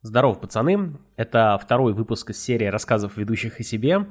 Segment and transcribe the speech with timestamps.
[0.00, 0.92] Здорово, пацаны!
[1.16, 4.06] Это второй выпуск из серии рассказов ведущих о себе.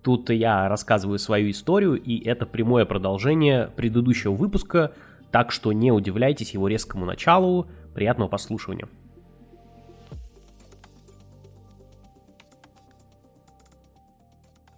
[0.00, 4.92] Тут я рассказываю свою историю, и это прямое продолжение предыдущего выпуска,
[5.32, 7.66] так что не удивляйтесь его резкому началу.
[7.94, 8.86] Приятного послушивания.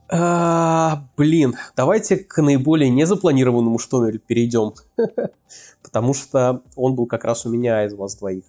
[0.09, 4.73] А, блин, давайте к наиболее незапланированному штомелю перейдем,
[5.83, 8.45] потому что он был как раз у меня из вас двоих.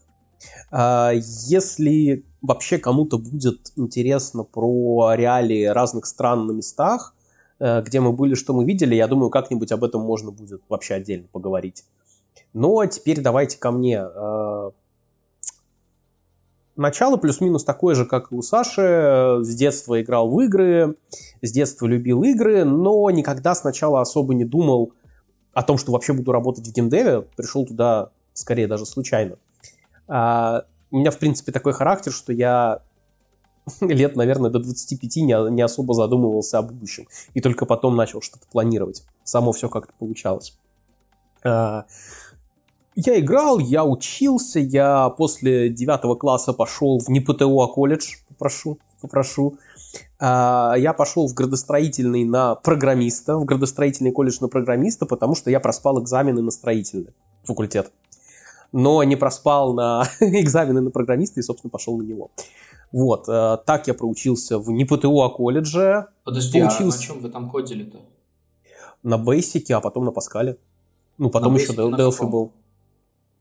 [0.71, 7.15] А, если вообще кому-то будет интересно про реалии разных стран на местах,
[7.59, 10.95] э, где мы были, что мы видели, я думаю, как-нибудь об этом можно будет вообще
[10.95, 11.83] отдельно поговорить.
[12.53, 13.99] Но теперь давайте ко мне.
[14.01, 14.71] А,
[16.75, 19.39] начало плюс-минус такое же, как и у Саши.
[19.41, 20.95] С детства играл в игры,
[21.41, 24.93] с детства любил игры, но никогда сначала особо не думал
[25.53, 27.21] о том, что вообще буду работать в геймдеве.
[27.35, 29.37] Пришел туда скорее даже случайно.
[30.07, 32.81] А, у меня, в принципе, такой характер, что я
[33.81, 37.07] лет, наверное, до 25 не, не особо задумывался о будущем.
[37.33, 39.03] И только потом начал что-то планировать.
[39.23, 40.57] Само все как-то получалось.
[41.43, 41.85] А,
[42.95, 49.57] я играл, я учился, я после 9 класса пошел в ПТУ, а колледж, попрошу, попрошу.
[50.19, 55.59] А, я пошел в градостроительный на программиста, в градостроительный колледж на программиста, потому что я
[55.59, 57.91] проспал экзамены на строительный факультет
[58.71, 62.31] но не проспал на экзамены на программиста и, собственно, пошел на него.
[62.91, 66.07] Вот, э, так я проучился в не ПТУ, а колледже.
[66.23, 66.83] Подожди, поучился...
[66.83, 67.99] а на чем вы там кодили-то?
[69.03, 70.57] На Бейсике, а потом на Паскале.
[71.17, 72.51] Ну, потом на еще Delphi был.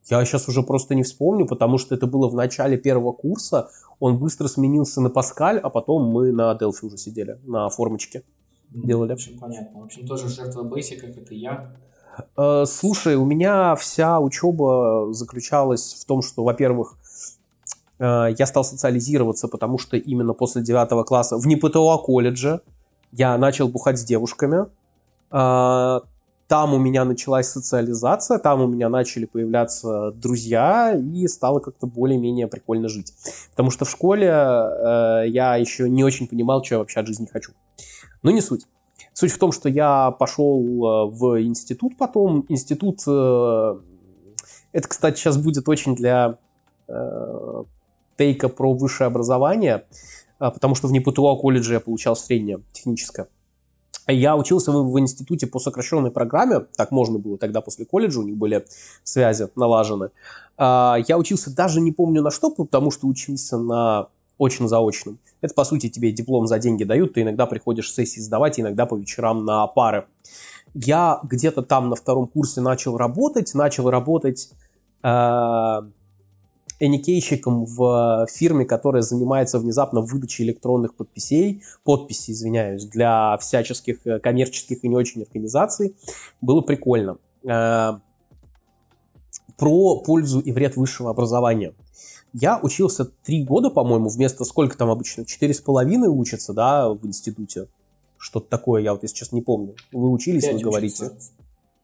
[0.08, 3.70] Я сейчас уже просто не вспомню, потому что это было в начале первого курса.
[3.98, 8.22] Он быстро сменился на Паскаль, а потом мы на Delphi уже сидели, на формочке
[8.70, 9.10] делали.
[9.10, 9.80] В общем, понятно.
[9.80, 11.76] В общем, тоже жертва Basic, как это я.
[12.36, 16.96] Э, слушай, у меня вся учеба заключалась в том, что, во-первых,
[17.98, 22.60] э, я стал социализироваться, потому что именно после девятого класса в НИПТО колледже
[23.12, 24.66] я начал бухать с девушками.
[25.30, 26.00] Э,
[26.48, 32.46] там у меня началась социализация, там у меня начали появляться друзья, и стало как-то более-менее
[32.46, 33.12] прикольно жить.
[33.50, 37.50] Потому что в школе я еще не очень понимал, что я вообще от жизни хочу.
[38.22, 38.64] Но не суть.
[39.18, 42.44] Суть в том, что я пошел э, в институт потом.
[42.50, 43.00] Институт...
[43.06, 43.78] Э,
[44.72, 46.36] это, кстати, сейчас будет очень для
[46.86, 47.64] э,
[48.18, 49.86] тейка про высшее образование,
[50.38, 53.28] потому что в НИПТУА колледже я получал среднее техническое.
[54.06, 58.22] Я учился в, в институте по сокращенной программе, так можно было тогда после колледжа, у
[58.22, 58.66] них были
[59.02, 60.10] связи налажены.
[60.58, 64.08] Я учился даже не помню на что, потому что учился на
[64.38, 65.18] очень заочным.
[65.40, 68.96] Это, по сути, тебе диплом за деньги дают, ты иногда приходишь сессии сдавать, иногда по
[68.96, 70.06] вечерам на пары.
[70.74, 74.50] Я где-то там на втором курсе начал работать, начал работать
[75.02, 75.08] э,
[76.80, 84.84] эникейщиком в фирме, которая занимается внезапно выдачей электронных подписей, подписей, извиняюсь, для всяческих э, коммерческих
[84.84, 85.96] и не очень организаций.
[86.40, 87.18] Было прикольно.
[87.44, 87.98] Э,
[89.56, 91.72] про пользу и вред высшего образования.
[92.38, 95.24] Я учился три года, по-моему, вместо сколько там обычно?
[95.24, 97.68] Четыре с половиной учатся, да, в институте?
[98.18, 99.74] Что-то такое, я вот, если честно, не помню.
[99.90, 101.12] Вы учились, Пять вы говорите?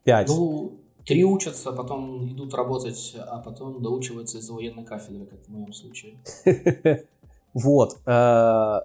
[0.04, 0.28] Пять.
[0.28, 0.72] Ну,
[1.06, 6.18] три учатся, потом идут работать, а потом доучиваются из-за военной кафедры, как в моем случае.
[7.54, 7.98] Вот.
[8.06, 8.80] Э,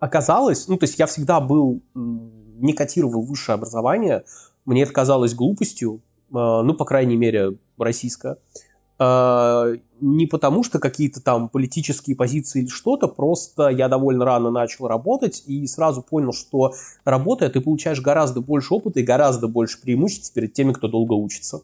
[0.00, 4.24] оказалось, ну, то есть я всегда был, не котировал высшее образование,
[4.64, 8.38] мне это казалось глупостью, э, ну, по крайней мере, российское.
[8.98, 14.88] А, не потому, что какие-то там политические позиции или что-то, просто я довольно рано начал
[14.88, 16.74] работать и сразу понял, что
[17.04, 21.62] работая, ты получаешь гораздо больше опыта и гораздо больше преимуществ перед теми, кто долго учится.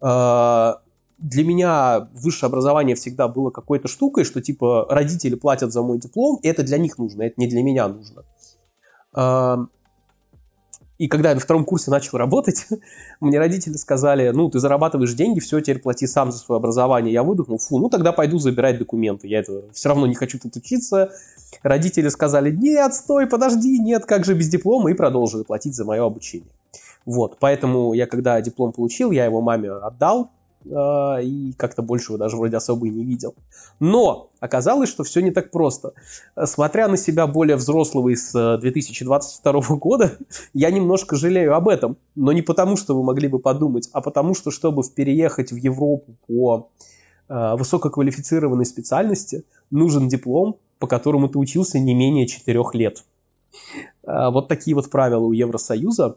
[0.00, 0.80] А,
[1.18, 6.38] для меня высшее образование всегда было какой-то штукой, что типа родители платят за мой диплом,
[6.42, 8.24] и это для них нужно, это не для меня нужно.
[10.98, 12.66] И когда я на втором курсе начал работать,
[13.20, 17.12] мне родители сказали, ну, ты зарабатываешь деньги, все, теперь плати сам за свое образование.
[17.12, 19.28] Я выдохнул, фу, ну, тогда пойду забирать документы.
[19.28, 21.12] Я это все равно не хочу тут учиться.
[21.62, 26.04] Родители сказали, нет, стой, подожди, нет, как же без диплома, и продолжили платить за мое
[26.04, 26.48] обучение.
[27.04, 30.30] Вот, поэтому я, когда диплом получил, я его маме отдал,
[30.66, 33.34] и как-то больше его даже вроде особо и не видел.
[33.80, 35.92] Но оказалось, что все не так просто.
[36.44, 40.18] Смотря на себя более взрослого из 2022 э, года,
[40.52, 41.96] я немножко жалею об этом.
[42.14, 46.16] Но не потому, что вы могли бы подумать, а потому, что чтобы переехать в Европу
[46.26, 46.70] по
[47.28, 53.04] э, высококвалифицированной специальности, нужен диплом, по которому ты учился не менее 4 лет.
[54.04, 56.16] Э, вот такие вот правила у Евросоюза.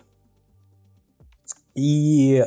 [1.75, 2.43] И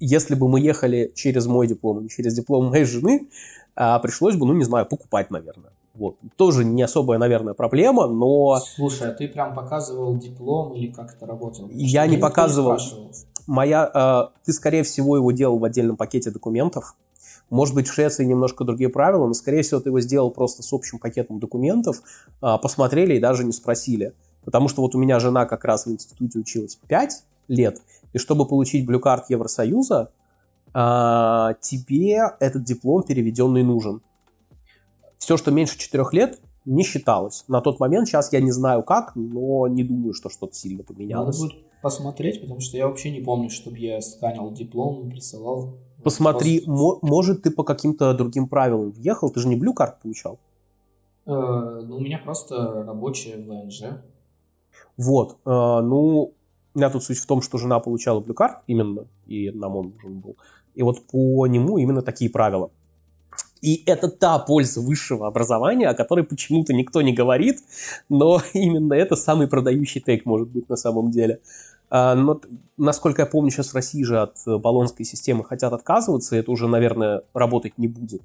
[0.00, 3.28] если бы мы ехали через мой диплом, через диплом моей жены,
[3.74, 5.70] а пришлось бы, ну, не знаю, покупать, наверное.
[5.94, 6.16] Вот.
[6.36, 8.58] Тоже не особая, наверное, проблема, но...
[8.58, 11.68] Слушай, а ты прям показывал диплом или как это работало?
[11.72, 12.76] Я не показывал.
[12.76, 13.10] Не
[13.46, 16.96] Моя, э, ты, скорее всего, его делал в отдельном пакете документов.
[17.48, 20.72] Может быть, в Швеции немножко другие правила, но, скорее всего, ты его сделал просто с
[20.72, 22.02] общим пакетом документов,
[22.42, 24.12] э, посмотрели и даже не спросили.
[24.44, 27.80] Потому что вот у меня жена как раз в институте училась 5 лет,
[28.12, 30.10] и чтобы получить блюкарт Евросоюза,
[30.74, 34.00] э, тебе этот диплом переведенный нужен
[35.18, 37.44] все, что меньше 4 лет, не считалось.
[37.48, 41.40] На тот момент, сейчас я не знаю как, но не думаю, что что-то сильно поменялось.
[41.40, 45.78] Надо будет посмотреть, потому что я вообще не помню, чтобы я сканил диплом, присылал.
[46.02, 47.06] Посмотри, Просто...
[47.06, 50.38] может ты по каким-то другим правилам въехал, ты же не Card получал?
[51.26, 54.00] Э, ну, у меня просто рабочая ВНЖ.
[54.96, 56.34] Вот, э, ну,
[56.76, 60.36] меня тут суть в том, что жена получала Card именно, и нам он нужен был.
[60.74, 62.70] И вот по нему именно такие правила.
[63.62, 67.58] И это та польза высшего образования, о которой почему-то никто не говорит,
[68.08, 71.40] но именно это самый продающий тейк может быть на самом деле.
[71.88, 72.40] А, но,
[72.76, 77.22] насколько я помню, сейчас в России же от баллонской системы хотят отказываться, это уже, наверное,
[77.32, 78.22] работать не будет,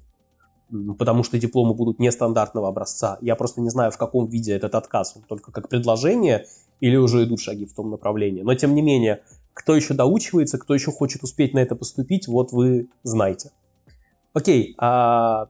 [0.98, 3.18] потому что дипломы будут нестандартного образца.
[3.20, 6.46] Я просто не знаю, в каком виде этот отказ, он только как предложение
[6.82, 8.42] или уже идут шаги в том направлении.
[8.42, 9.22] Но, тем не менее,
[9.54, 13.52] кто еще доучивается, кто еще хочет успеть на это поступить, вот вы знаете.
[14.32, 15.46] Окей, а,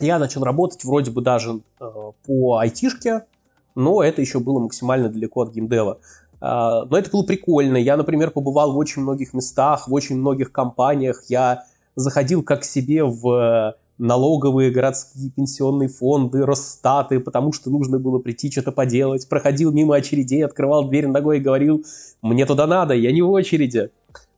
[0.00, 3.26] я начал работать вроде бы даже а, по айтишке,
[3.74, 5.98] но это еще было максимально далеко от геймдева.
[6.40, 7.76] А, но это было прикольно.
[7.76, 11.24] Я, например, побывал в очень многих местах, в очень многих компаниях.
[11.28, 11.64] Я
[11.94, 18.72] заходил как себе в налоговые городские пенсионные фонды, Росстаты, потому что нужно было прийти что-то
[18.72, 19.28] поделать.
[19.28, 21.84] Проходил мимо очередей, открывал дверь ногой и говорил,
[22.22, 23.90] мне туда надо, я не в очереди.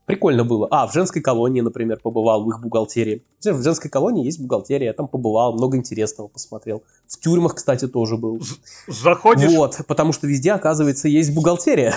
[0.09, 0.67] Прикольно было.
[0.71, 3.23] А, в женской колонии, например, побывал, в их бухгалтерии.
[3.45, 6.83] В женской колонии есть бухгалтерия, я там побывал, много интересного посмотрел.
[7.07, 8.41] В тюрьмах, кстати, тоже был.
[8.87, 9.51] Заходишь...
[9.51, 11.95] Вот, потому что везде, оказывается, есть бухгалтерия.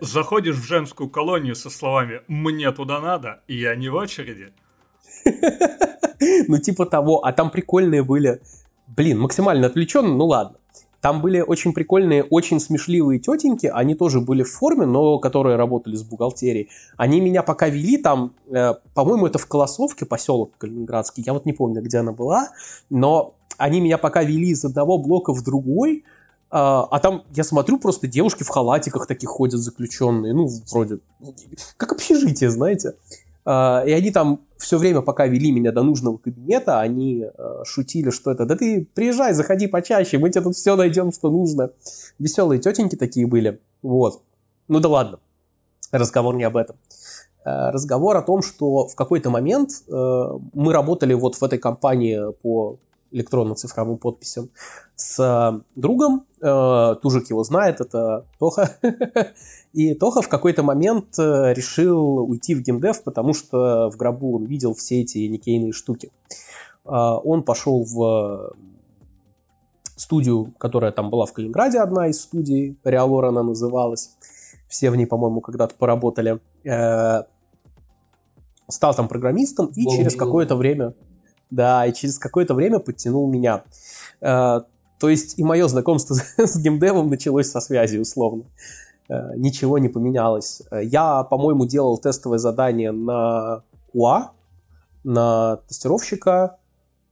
[0.00, 4.52] Заходишь в женскую колонию со словами «мне туда надо, я не в очереди».
[6.48, 7.24] Ну, типа того.
[7.24, 8.42] А там прикольные были...
[8.88, 10.58] Блин, максимально отвлеченно, ну ладно.
[11.00, 15.96] Там были очень прикольные, очень смешливые тетеньки, они тоже были в форме, но которые работали
[15.96, 16.68] с бухгалтерией.
[16.98, 21.54] Они меня пока вели там, э, по-моему, это в Колосовке, поселок Калининградский, я вот не
[21.54, 22.50] помню, где она была,
[22.90, 26.04] но они меня пока вели из одного блока в другой,
[26.50, 30.98] а, а там, я смотрю, просто девушки в халатиках таких ходят заключенные, ну, вроде,
[31.76, 32.94] как общежитие, знаете.
[33.52, 38.10] А, и они там все время, пока вели меня до нужного кабинета, они э, шутили,
[38.10, 41.72] что это, да ты приезжай, заходи почаще, мы тебе тут все найдем, что нужно.
[42.20, 44.22] Веселые тетеньки такие были, вот.
[44.68, 45.18] Ну да ладно,
[45.90, 46.76] разговор не об этом.
[47.44, 52.32] Э, разговор о том, что в какой-то момент э, мы работали вот в этой компании
[52.42, 52.78] по
[53.10, 54.50] электронно-цифровым подписям
[54.96, 58.78] с другом, Тужик его знает, это Тоха,
[59.72, 64.46] И Тоха в какой-то момент э, решил уйти в геймдев, потому что в гробу он
[64.46, 66.10] видел все эти никейные штуки.
[66.84, 68.54] Он пошел в
[69.94, 74.16] студию, которая там была в Калининграде, одна из студий, Реалор она называлась.
[74.66, 76.40] Все в ней, по-моему, когда-то поработали.
[76.64, 77.24] Э,
[78.68, 80.94] стал там программистом и через какое-то время...
[81.50, 83.64] Да, и через какое-то время подтянул меня.
[84.20, 84.60] Э,
[84.98, 88.44] то есть и мое знакомство с геймдевом началось со связи, условно.
[89.08, 90.62] Э, ничего не поменялось.
[90.70, 94.32] Я, по-моему, делал тестовое задание на УА,
[95.02, 96.58] на тестировщика,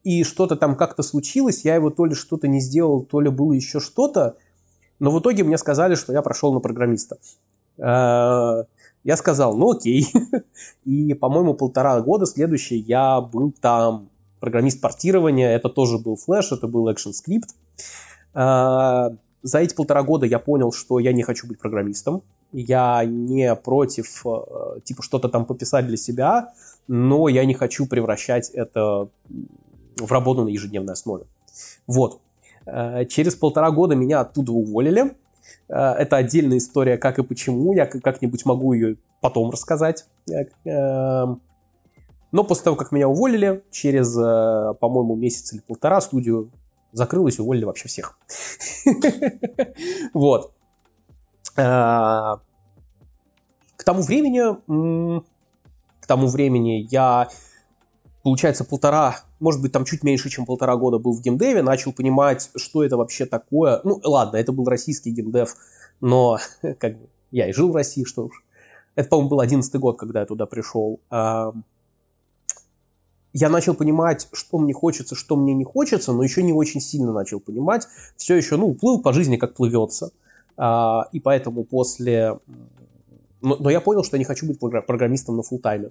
[0.05, 3.53] и что-то там как-то случилось, я его то ли что-то не сделал, то ли было
[3.53, 4.37] еще что-то,
[4.99, 7.19] но в итоге мне сказали, что я прошел на программиста.
[7.79, 8.65] Э,
[9.05, 10.07] я сказал, ну окей.
[10.85, 16.67] И, по-моему, полтора года следующий я был там программист портирования, это тоже был флеш, это
[16.67, 17.49] был ActionScript
[19.43, 22.23] за эти полтора года я понял, что я не хочу быть программистом.
[22.53, 26.53] Я не против, э, типа, что-то там пописать для себя,
[26.87, 29.09] но я не хочу превращать это
[29.97, 31.25] в работу на ежедневной основе.
[31.87, 32.21] Вот.
[32.67, 35.17] Э, через полтора года меня оттуда уволили.
[35.69, 37.75] Э, это отдельная история, как и почему.
[37.75, 40.07] Я как-нибудь могу ее потом рассказать.
[42.31, 46.51] Но после того, как меня уволили, через, по-моему, месяц или полтора студию
[46.93, 48.19] закрылась, уволили вообще всех.
[50.15, 50.53] Вот.
[51.57, 52.41] А,
[53.77, 55.21] к тому времени,
[56.01, 57.29] к тому времени я,
[58.23, 62.51] получается, полтора, может быть, там чуть меньше, чем полтора года был в геймдеве, начал понимать,
[62.57, 63.81] что это вообще такое.
[63.83, 65.57] Ну, ладно, это был российский геймдев,
[66.01, 66.39] но
[66.79, 68.45] как бы я и жил в России, что уж.
[68.95, 71.01] Это, по-моему, был одиннадцатый год, когда я туда пришел.
[73.33, 77.13] Я начал понимать, что мне хочется, что мне не хочется, но еще не очень сильно
[77.13, 77.87] начал понимать.
[78.17, 80.11] Все еще, ну, плыл по жизни, как плывется.
[80.57, 82.39] А, и поэтому после...
[83.41, 85.91] Но, но я понял, что я не хочу быть программистом на фул тайме.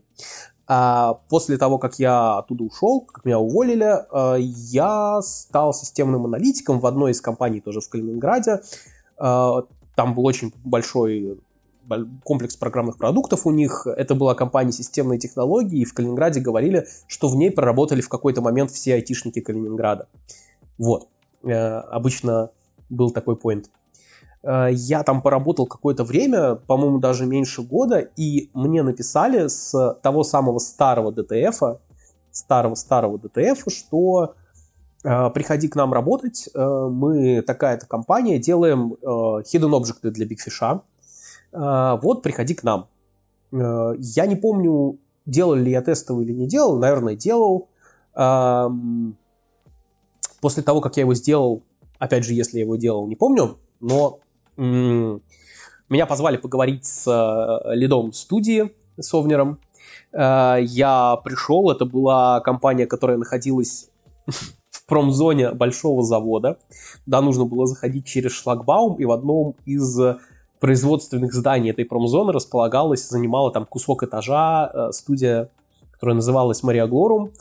[0.67, 6.79] А после того, как я оттуда ушел, как меня уволили, а, я стал системным аналитиком
[6.79, 8.61] в одной из компаний тоже в Калининграде.
[9.17, 9.63] А,
[9.95, 11.39] там был очень большой
[12.23, 13.87] комплекс программных продуктов у них.
[13.87, 18.41] Это была компания системной технологии, и в Калининграде говорили, что в ней проработали в какой-то
[18.41, 20.07] момент все айтишники Калининграда.
[20.77, 21.07] Вот.
[21.43, 22.51] Э, обычно
[22.89, 23.69] был такой поинт.
[24.43, 30.23] Э, я там поработал какое-то время, по-моему, даже меньше года, и мне написали с того
[30.23, 31.79] самого старого DTF,
[32.31, 34.35] старого-старого DTF, что
[35.03, 40.81] э, приходи к нам работать, мы такая-то компания, делаем hidden objects для Big Fish,
[41.51, 42.87] вот, приходи к нам.
[43.51, 47.69] Э, я не помню, делал ли я тестовый или не делал, наверное, делал.
[50.41, 51.63] После того, как я его сделал,
[51.99, 54.19] опять же, если я его делал, не помню, но
[55.89, 59.59] меня позвали поговорить с э, лидом студии, с Овнером.
[60.11, 63.89] Э, я пришел, это была компания, которая находилась
[64.69, 66.57] в промзоне большого завода.
[67.05, 69.97] Да, нужно было заходить через шлагбаум, и в одном из
[70.59, 75.49] производственных зданий этой промзоны располагалась, занимала там кусок этажа э, студия,
[75.91, 77.31] которая называлась Мария Глорум.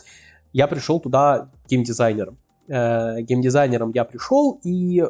[0.53, 2.39] Я пришел туда геймдизайнером.
[2.69, 5.05] Э, геймдизайнером я пришел и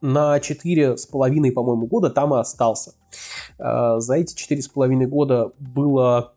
[0.00, 2.92] на четыре с половиной, по-моему, года там и остался.
[3.58, 6.34] Э, за эти четыре с половиной года было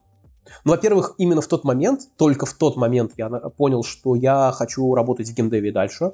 [0.63, 4.93] ну, во-первых, именно в тот момент, только в тот момент я понял, что я хочу
[4.93, 6.13] работать в геймдеве дальше.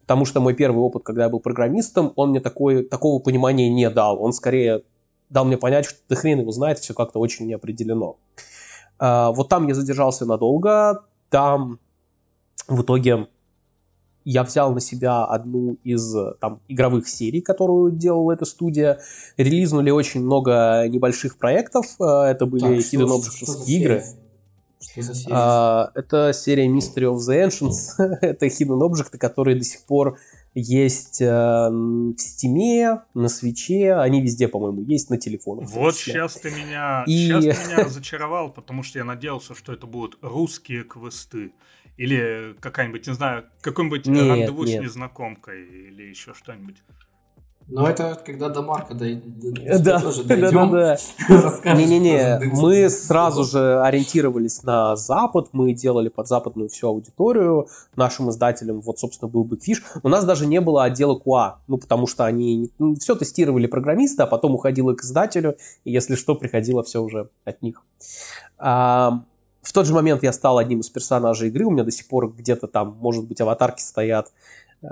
[0.00, 3.88] Потому что мой первый опыт, когда я был программистом, он мне такой, такого понимания не
[3.88, 4.22] дал.
[4.22, 4.82] Он скорее
[5.30, 8.16] дал мне понять, что ты хрен его знает, все как-то очень неопределено.
[8.98, 11.04] А, вот там я задержался надолго.
[11.30, 11.80] Там
[12.68, 13.28] в итоге
[14.24, 19.00] я взял на себя одну из там, игровых серий, которую делала эта студия.
[19.36, 21.86] Релизнули очень много небольших проектов.
[22.00, 24.04] А, это были так, Hidden Objects игры.
[24.80, 25.34] Что за серия?
[25.36, 27.94] А, это серия Mystery of the Ancients.
[28.20, 30.18] это Hidden Objects, которые до сих пор
[30.54, 35.68] есть э, в Steam, на свече, они везде, по-моему, есть на телефонах.
[35.70, 37.26] Вот сейчас ты меня, И...
[37.26, 41.52] сейчас ты меня разочаровал, потому что я надеялся, что это будут русские квесты.
[41.96, 44.80] Или какая-нибудь, не знаю, какой-нибудь нет, рандеву нет.
[44.80, 46.82] с незнакомкой или еще что-нибудь.
[47.68, 50.70] Но это когда до Марка дойдем, да, тоже дойдем.
[50.70, 50.96] Да,
[51.28, 51.72] да, да.
[51.74, 57.68] Не-не-не, мы сразу же ориентировались на Запад, мы делали под западную всю аудиторию.
[57.96, 59.82] Нашим издателем, вот, собственно, был Big Fish.
[60.02, 64.22] У нас даже не было отдела QA, ну, потому что они ну, все тестировали программисты,
[64.22, 67.82] а потом уходило к издателю, и если что, приходило все уже от них.
[68.58, 69.24] А,
[69.64, 72.32] в тот же момент я стал одним из персонажей игры, у меня до сих пор
[72.32, 74.32] где-то там, может быть, аватарки стоят,
[74.82, 74.86] э,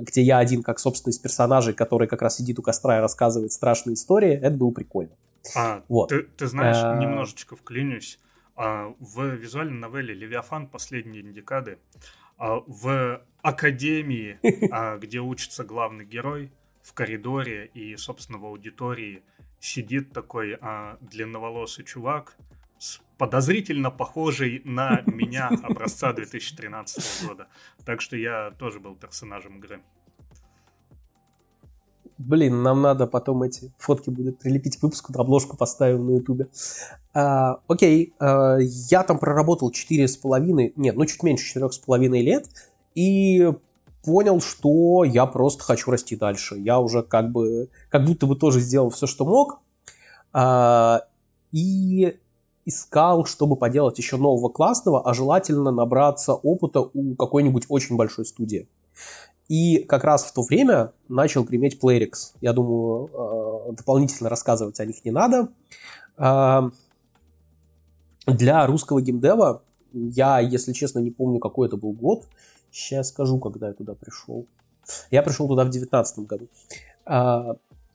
[0.00, 3.52] где я один как собственный из персонажей, который как раз сидит у костра и рассказывает
[3.52, 5.12] страшные истории, это было прикольно.
[5.56, 6.08] А, вот.
[6.08, 6.96] ты, ты знаешь, а...
[6.98, 8.18] немножечко вклинюсь.
[8.56, 10.68] А, в визуальной новелле «Левиафан.
[10.68, 11.78] Последние декады»
[12.38, 14.38] а, в академии,
[14.72, 16.52] а, где учится главный герой,
[16.82, 19.22] в коридоре и, собственно, в аудитории
[19.58, 20.58] сидит такой
[21.00, 22.36] длинноволосый чувак,
[23.18, 27.48] подозрительно похожий на меня образца 2013 года.
[27.84, 29.80] Так что я тоже был персонажем игры.
[32.16, 36.48] Блин, нам надо потом эти фотки будет прилепить к выпуску, обложку поставим на ютубе.
[37.12, 42.48] А, окей, а, я там проработал 4,5, нет, ну чуть меньше 4,5 лет,
[42.94, 43.52] и
[44.04, 46.56] понял, что я просто хочу расти дальше.
[46.56, 49.60] Я уже как бы, как будто бы тоже сделал все, что мог.
[50.32, 51.02] А,
[51.50, 52.16] и
[52.64, 58.68] искал, чтобы поделать еще нового классного, а желательно набраться опыта у какой-нибудь очень большой студии.
[59.48, 62.34] И как раз в то время начал греметь Playrix.
[62.40, 63.10] Я думаю,
[63.68, 65.48] э, дополнительно рассказывать о них не надо.
[66.16, 66.70] Э,
[68.26, 72.24] для русского геймдева я, если честно, не помню, какой это был год.
[72.70, 74.46] Сейчас скажу, когда я туда пришел.
[75.10, 76.48] Я пришел туда в 2019 году.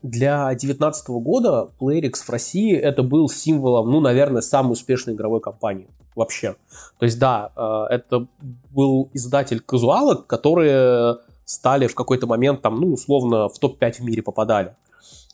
[0.02, 5.42] Э, для 2019 года PlayRix в России это был символом, ну, наверное, самой успешной игровой
[5.42, 6.56] компании вообще.
[6.98, 8.28] То есть, да, э, это
[8.72, 14.22] был издатель казуалок, которые стали в какой-то момент там, ну, условно, в топ-5 в мире
[14.22, 14.76] попадали.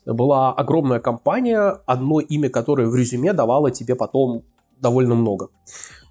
[0.05, 4.43] Была огромная компания, одно имя которое в резюме давало тебе потом
[4.79, 5.49] довольно много.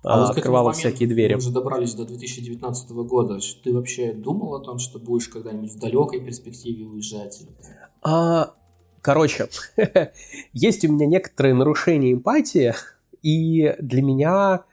[0.03, 1.33] А вот открывало всякие двери.
[1.35, 3.39] Мы уже добрались до 2019 года.
[3.63, 7.43] Ты вообще думал о том, что будешь когда-нибудь в далекой перспективе уезжать?
[8.05, 8.55] А,
[9.01, 9.49] короче,
[10.53, 12.75] есть у меня некоторые нарушения эмпатии,
[13.23, 14.65] и для меня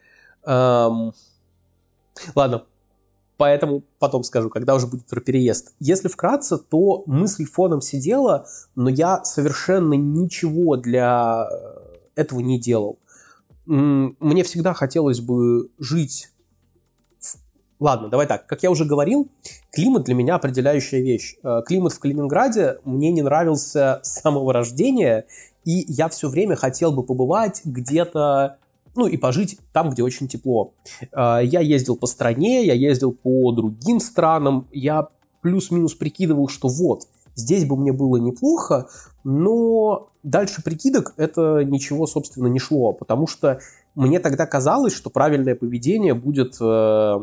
[0.45, 1.13] эм,
[2.35, 2.65] Ладно,
[3.37, 5.73] поэтому потом скажу, когда уже будет про переезд.
[5.79, 11.47] Если вкратце, то мысль фоном сидела, но я совершенно ничего для
[12.15, 12.99] этого не делал.
[13.65, 16.30] Мне всегда хотелось бы жить
[17.81, 18.45] Ладно, давай так.
[18.45, 19.27] Как я уже говорил,
[19.71, 21.37] климат для меня определяющая вещь.
[21.43, 25.25] Э, климат в Калининграде мне не нравился с самого рождения,
[25.65, 28.57] и я все время хотел бы побывать где-то,
[28.95, 30.75] ну и пожить там, где очень тепло.
[31.11, 35.07] Э, я ездил по стране, я ездил по другим странам, я
[35.41, 38.89] плюс-минус прикидывал, что вот, здесь бы мне было неплохо,
[39.23, 43.59] но дальше прикидок это ничего, собственно, не шло, потому что
[43.95, 47.19] мне тогда казалось, что правильное поведение будет э,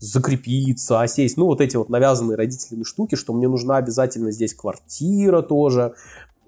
[0.00, 1.36] закрепиться, осесть.
[1.36, 5.94] Ну, вот эти вот навязанные родителями штуки, что мне нужна обязательно здесь квартира тоже,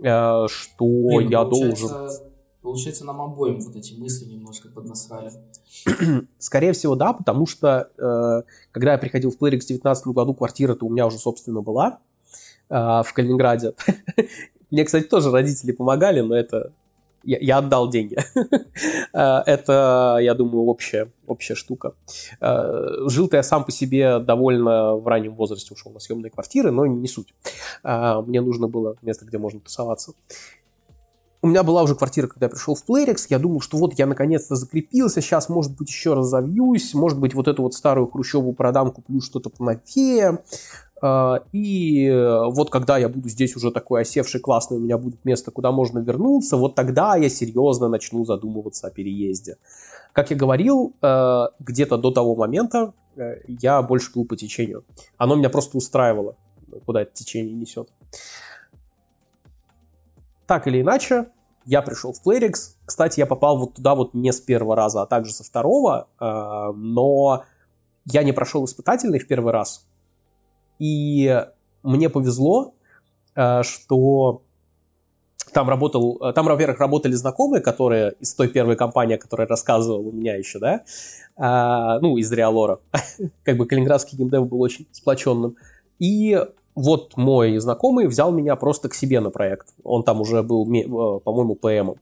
[0.00, 2.10] э, что Блин, ну, я должен...
[2.62, 5.32] Получается, нам обоим вот эти мысли немножко поднасрали.
[6.38, 10.84] Скорее всего, да, потому что э, когда я приходил в Playrix в 2019 году, квартира-то
[10.84, 12.00] у меня уже, собственно, была
[12.68, 13.72] э, в Калининграде.
[14.70, 16.72] Мне, кстати, тоже родители помогали, но это
[17.22, 18.16] я, я отдал деньги.
[19.12, 21.94] Э, это, я думаю, общая, общая штука.
[22.40, 26.86] Э, жил-то я сам по себе довольно в раннем возрасте ушел на съемные квартиры, но
[26.86, 27.34] не суть.
[27.82, 30.12] Э, мне нужно было место, где можно тусоваться.
[31.42, 34.06] У меня была уже квартира, когда я пришел в Playrix, я думал, что вот я
[34.06, 38.90] наконец-то закрепился, сейчас, может быть, еще разовьюсь, может быть, вот эту вот старую хрущевую продам,
[38.90, 40.42] куплю что-то поновее.
[41.02, 45.24] А, и э, вот когда я буду здесь уже такой осевший классный, у меня будет
[45.24, 49.56] место, куда можно вернуться, вот тогда я серьезно начну задумываться о переезде.
[50.12, 54.84] Как я говорил, э, где-то до того момента э, я больше плыл по течению.
[55.16, 56.36] Оно меня просто устраивало,
[56.84, 57.88] куда это течение несет.
[60.46, 61.28] Так или иначе,
[61.64, 62.74] я пришел в Playrix.
[62.84, 67.44] Кстати, я попал вот туда вот не с первого раза, а также со второго, но
[68.06, 69.86] я не прошел испытательный в первый раз,
[70.80, 71.44] и
[71.84, 72.74] мне повезло,
[73.36, 74.42] э, что
[75.52, 80.08] там работал, э, там, во-первых, работали знакомые, которые из той первой компании, о которой рассказывал
[80.08, 80.82] у меня еще, да,
[81.36, 82.80] а, ну, из Реалора.
[83.44, 85.56] как бы калининградский геймдев был очень сплоченным.
[85.98, 86.42] И
[86.74, 89.68] вот мой знакомый взял меня просто к себе на проект.
[89.84, 91.96] Он там уже был, э, по-моему, ПМом.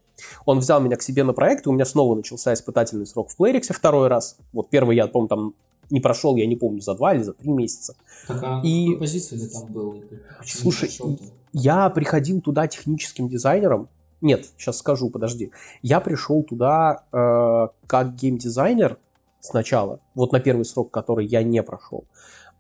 [0.45, 3.41] Он взял меня к себе на проект, и у меня снова начался испытательный срок в
[3.41, 4.37] Playrix второй раз.
[4.53, 5.55] Вот первый я, помню, там
[5.91, 7.97] не прошел, я не помню, за два или за три месяца.
[8.27, 8.95] Так, а и...
[8.97, 10.03] позиции ты там был?
[10.39, 10.91] Почему Слушай,
[11.53, 13.89] я приходил туда техническим дизайнером.
[14.21, 15.53] Нет, сейчас скажу, подожди.
[15.83, 18.99] Я пришел туда э, как геймдизайнер
[19.41, 22.05] сначала, вот на первый срок, который я не прошел.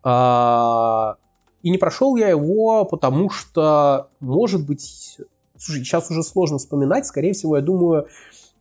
[0.04, 1.14] Э,
[1.62, 5.18] и не прошел я его, потому что, может быть,
[5.56, 8.06] слушай, сейчас уже сложно вспоминать, скорее всего, я думаю,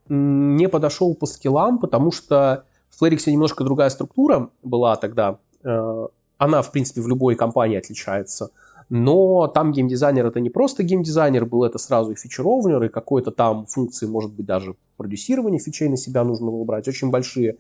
[0.10, 2.66] не подошел по скиллам, потому что
[3.00, 5.38] в немножко другая структура была тогда.
[5.64, 6.08] Э,
[6.38, 8.50] она, в принципе, в любой компании отличается.
[8.90, 13.66] Но там геймдизайнер это не просто геймдизайнер был, это сразу и фичеровнер, и какой-то там
[13.66, 17.58] функции, может быть, даже продюсирование фичей на себя нужно было брать, очень большие.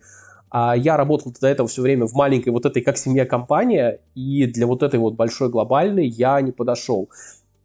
[0.50, 4.45] А я работал до этого все время в маленькой вот этой как семья компания, и
[4.45, 7.10] для вот этой вот большой глобальной я не подошел.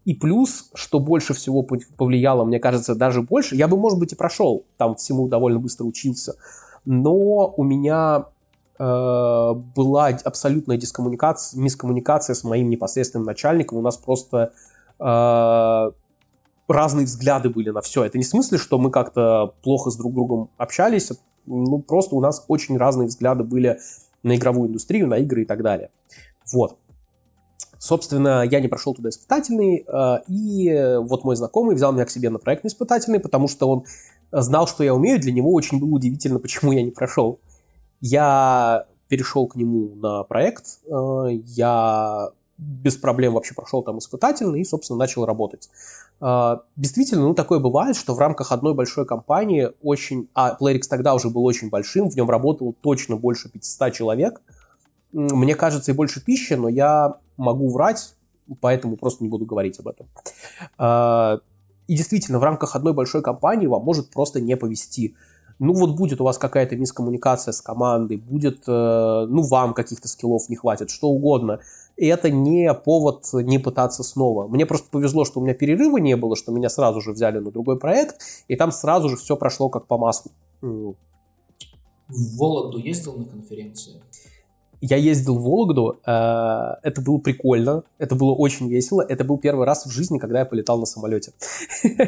[0.05, 4.17] И плюс, что больше всего повлияло, мне кажется, даже больше, я бы, может быть, и
[4.17, 6.35] прошел, там всему довольно быстро учился,
[6.85, 8.27] но у меня
[8.79, 13.79] э, была абсолютная дискоммуникация, мискоммуникация с моим непосредственным начальником.
[13.79, 14.53] У нас просто
[14.99, 15.91] э,
[16.69, 18.05] разные взгляды были на все.
[18.05, 21.13] Это не в смысле, что мы как-то плохо с друг другом общались,
[21.47, 23.79] ну просто у нас очень разные взгляды были
[24.23, 25.91] на игровую индустрию, на игры и так далее.
[26.53, 26.79] Вот.
[27.79, 32.31] Собственно, я не прошел туда испытательный, э, и вот мой знакомый взял меня к себе
[32.31, 33.85] на проект испытательный, потому что он
[34.33, 37.39] знал, что я умею, для него очень было удивительно, почему я не прошел.
[38.01, 44.65] Я перешел к нему на проект, э, я без проблем вообще прошел там испытательный и,
[44.65, 45.69] собственно, начал работать.
[46.21, 50.29] Э, действительно, ну, такое бывает, что в рамках одной большой компании очень...
[50.35, 54.41] А Playrix тогда уже был очень большим, в нем работало точно больше 500 человек.
[55.13, 58.15] Мне кажется, и больше тысячи, но я могу врать,
[58.61, 60.09] поэтому просто не буду говорить об этом.
[61.89, 65.15] И действительно, в рамках одной большой компании вам может просто не повести.
[65.59, 70.49] Ну вот будет у вас какая-то мискоммуникация с командой, будет, э, ну вам каких-то скиллов
[70.49, 71.61] не хватит, что угодно.
[71.97, 74.49] И это не повод не пытаться снова.
[74.49, 77.51] Мне просто повезло, что у меня перерыва не было, что меня сразу же взяли на
[77.51, 80.33] другой проект, и там сразу же все прошло как по маслу.
[80.61, 80.97] В
[82.09, 84.03] Вологду ездил на конференции?
[84.85, 86.11] Я ездил в Вологду, э,
[86.83, 90.45] это было прикольно, это было очень весело, это был первый раз в жизни, когда я
[90.45, 91.33] полетал на самолете.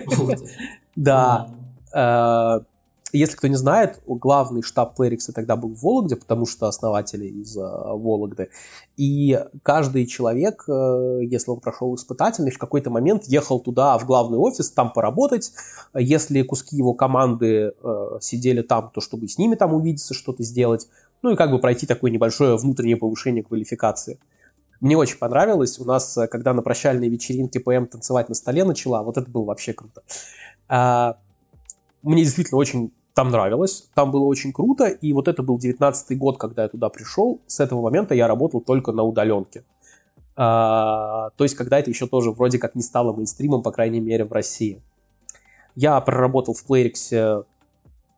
[0.97, 1.49] Да.
[1.95, 2.65] Э,
[3.13, 7.57] Если кто не знает, главный штаб Playrix тогда был в Вологде, потому что основатели из
[7.57, 8.49] uh, Вологды.
[8.97, 14.71] И каждый человек, если он прошел испытательный, в какой-то момент ехал туда, в главный офис,
[14.73, 15.53] там поработать.
[15.95, 17.75] Если куски его команды
[18.21, 20.89] сидели там, то чтобы с ними там увидеться, что-то сделать.
[21.25, 24.19] Ну и как бы пройти такое небольшое внутреннее повышение квалификации.
[24.83, 25.79] Мне очень понравилось.
[25.79, 29.73] У нас, когда на прощальной вечеринке ПМ танцевать на столе начала, вот это было вообще
[29.73, 30.03] круто.
[30.69, 31.17] А,
[32.03, 36.37] мне действительно очень там нравилось, там было очень круто, и вот это был 19 год,
[36.37, 39.65] когда я туда пришел, с этого момента я работал только на удаленке.
[40.37, 44.27] А, то есть, когда это еще тоже вроде как не стало мейнстримом, по крайней мере,
[44.27, 44.83] в России.
[45.75, 47.47] Я проработал в Playrix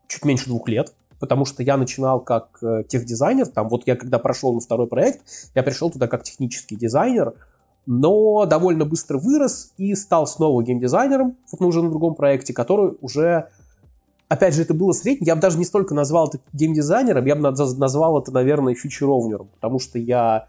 [0.08, 4.18] чуть меньше двух лет, потому что я начинал как э, техдизайнер, там вот я когда
[4.18, 5.22] прошел на второй проект,
[5.54, 7.34] я пришел туда как технический дизайнер,
[7.86, 12.96] но довольно быстро вырос и стал снова геймдизайнером, вот на уже на другом проекте, который
[13.00, 13.48] уже,
[14.28, 17.42] опять же, это было среднее, я бы даже не столько назвал это геймдизайнером, я бы
[17.42, 20.48] назвал это, наверное, фичеровнером, потому что я,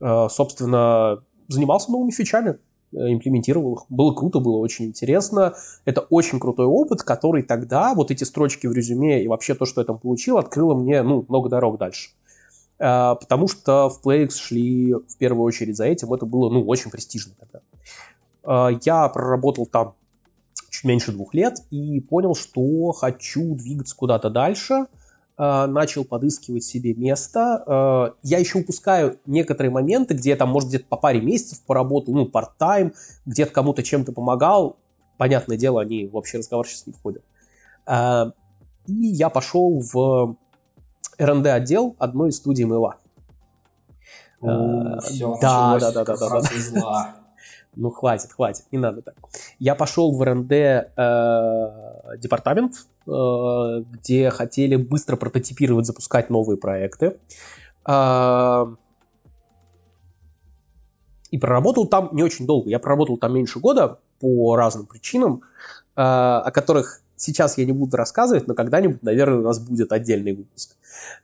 [0.00, 2.58] э, собственно, занимался новыми фичами,
[2.92, 3.84] имплементировал их.
[3.88, 5.54] Было круто, было очень интересно.
[5.84, 9.80] Это очень крутой опыт, который тогда, вот эти строчки в резюме и вообще то, что
[9.80, 12.10] я там получил, открыло мне, ну, много дорог дальше.
[12.78, 16.12] Э, потому что в PlayX шли в первую очередь за этим.
[16.12, 17.60] Это было, ну, очень престижно тогда.
[18.72, 19.94] Э, я проработал там
[20.70, 24.86] чуть меньше двух лет и понял, что хочу двигаться куда-то дальше.
[25.42, 28.14] Э, начал подыскивать себе место.
[28.22, 32.28] Я еще упускаю некоторые моменты, где я там, может, где-то по паре месяцев поработал, ну,
[32.28, 32.92] part-time,
[33.24, 34.76] где-то кому-то чем-то помогал.
[35.16, 37.22] Понятное дело, они в общий разговор сейчас не входят.
[38.86, 40.36] И я пошел в
[41.18, 42.96] РНД отдел одной из студий МЛА.
[44.40, 46.40] Все, да, да, да, да, да,
[46.74, 47.14] да.
[47.76, 49.14] Ну, хватит, хватит, не надо так.
[49.58, 50.86] Я пошел в РНД э,
[52.18, 52.74] департамент,
[53.06, 57.18] э, где хотели быстро прототипировать, запускать новые проекты.
[57.88, 58.66] Э,
[61.30, 62.68] и проработал там не очень долго.
[62.68, 65.42] Я проработал там меньше года по разным причинам,
[65.96, 70.32] э, о которых сейчас я не буду рассказывать, но когда-нибудь, наверное, у нас будет отдельный
[70.32, 70.76] выпуск.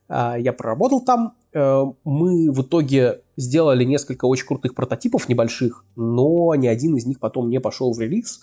[0.08, 1.34] А, я проработал там.
[1.52, 7.18] Э, мы в итоге сделали несколько очень крутых прототипов небольших, но ни один из них
[7.18, 8.40] потом не пошел в релиз.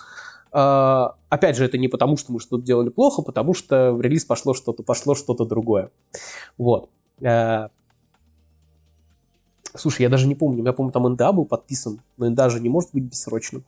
[0.52, 4.26] А, опять же, это не потому, что мы что-то делали плохо, потому что в релиз
[4.26, 5.92] пошло что-то, пошло что-то другое.
[6.58, 6.90] Вот.
[7.22, 7.68] Э,
[9.76, 12.70] слушай, я даже не помню, я помню, там НДА был подписан, но НДА же не
[12.70, 13.64] может быть бессрочным.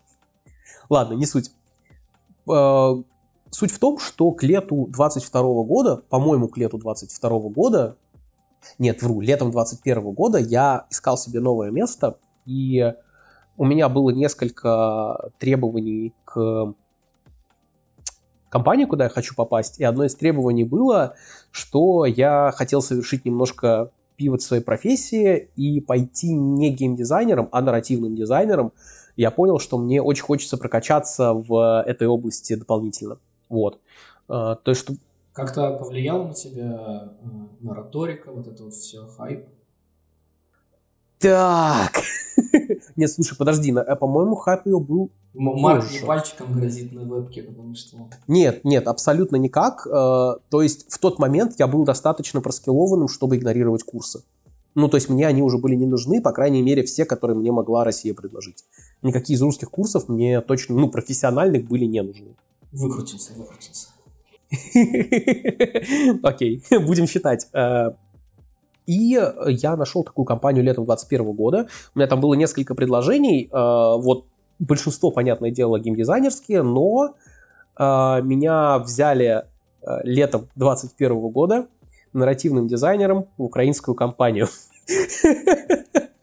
[0.90, 1.52] Ладно, не суть.
[3.58, 7.96] Суть в том, что к лету 22 года, по-моему, к лету 22 года,
[8.80, 12.94] нет, вру, летом 21 года я искал себе новое место, и
[13.56, 16.76] у меня было несколько требований к
[18.50, 21.16] компании, куда я хочу попасть, и одно из требований было,
[21.52, 28.74] что я хотел совершить немножко пивот своей профессии и пойти не геймдизайнером, а нарративным дизайнером.
[29.16, 33.18] Я понял, что мне очень хочется прокачаться в этой области дополнительно.
[33.56, 33.80] Вот.
[34.28, 34.94] А, то есть, что...
[35.32, 37.28] Как-то повлияло на тебя э,
[37.62, 39.46] нараторика, вот это вот все, хайп?
[41.20, 42.02] Так.
[42.98, 47.76] Нет, слушай, подожди, а, по-моему, хайп ее был Марк не пальчиком грозит на вебке, потому
[47.76, 48.10] что...
[48.28, 49.88] Нет, нет, абсолютно никак.
[49.90, 54.22] А, то есть в тот момент я был достаточно проскилованным, чтобы игнорировать курсы.
[54.76, 57.52] Ну, то есть мне они уже были не нужны, по крайней мере, все, которые мне
[57.54, 58.66] могла Россия предложить.
[59.02, 62.36] Никакие из русских курсов мне точно, ну, профессиональных были не нужны.
[62.76, 63.88] Выкрутился, выкрутился.
[66.24, 67.48] Окей, будем считать.
[67.54, 67.92] Э,
[68.86, 71.68] и я нашел такую компанию летом 2021 года.
[71.94, 73.50] У меня там было несколько предложений.
[73.52, 74.26] Э, вот
[74.60, 77.16] большинство, понятное дело, геймдизайнерские, но
[77.78, 79.46] э, меня взяли
[80.04, 81.68] летом 2021 года
[82.12, 84.48] нарративным дизайнером в украинскую компанию.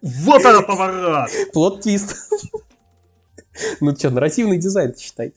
[0.03, 1.31] Вот это поворот!
[1.53, 2.17] Plot twist.
[3.81, 5.33] Ну что, нарративный дизайн, считай.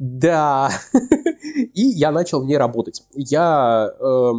[0.00, 0.70] Эм, да.
[1.74, 3.04] И я начал в ней работать.
[3.14, 4.32] Я э,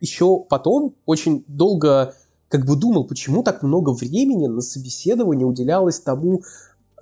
[0.00, 2.14] еще потом очень долго
[2.48, 6.42] как бы думал, почему так много времени на собеседование уделялось тому,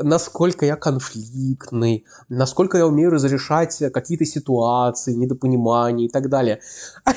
[0.00, 6.60] насколько я конфликтный, насколько я умею разрешать какие-то ситуации, недопонимания и так далее.
[7.04, 7.12] А,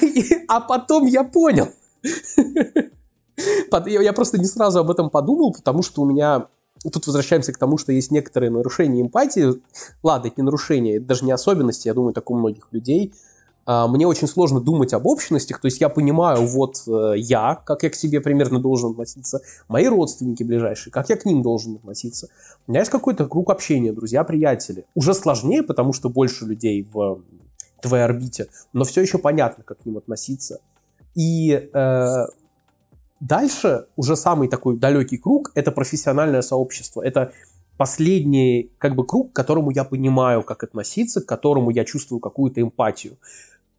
[0.48, 1.70] а потом я понял.
[3.86, 6.48] Я просто не сразу об этом подумал, потому что у меня
[6.84, 9.62] тут возвращаемся к тому, что есть некоторые нарушения эмпатии.
[10.04, 13.14] Ладно, это не нарушения, это даже не особенности, я думаю, так у многих людей.
[13.66, 17.84] а, мне очень сложно думать об общностях, то есть я понимаю, вот э, я, как
[17.84, 22.30] я к себе примерно должен относиться, мои родственники ближайшие, как я к ним должен относиться.
[22.66, 24.86] У меня есть какой-то круг общения, друзья, приятели.
[24.96, 27.22] Уже сложнее, потому что больше людей в
[27.82, 30.62] твоей орбите, но все еще понятно, как к ним относиться.
[31.14, 32.26] И э,
[33.20, 37.02] дальше уже самый такой далекий круг– это профессиональное сообщество.
[37.02, 37.32] Это
[37.78, 42.62] последний как бы круг, к которому я понимаю, как относиться, к которому я чувствую какую-то
[42.62, 43.18] эмпатию.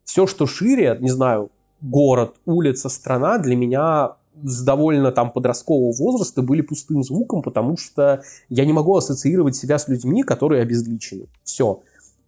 [0.03, 1.51] Все, что шире, не знаю,
[1.81, 8.23] город, улица, страна, для меня с довольно там подросткового возраста были пустым звуком, потому что
[8.49, 11.27] я не могу ассоциировать себя с людьми, которые обезличены.
[11.43, 11.81] Все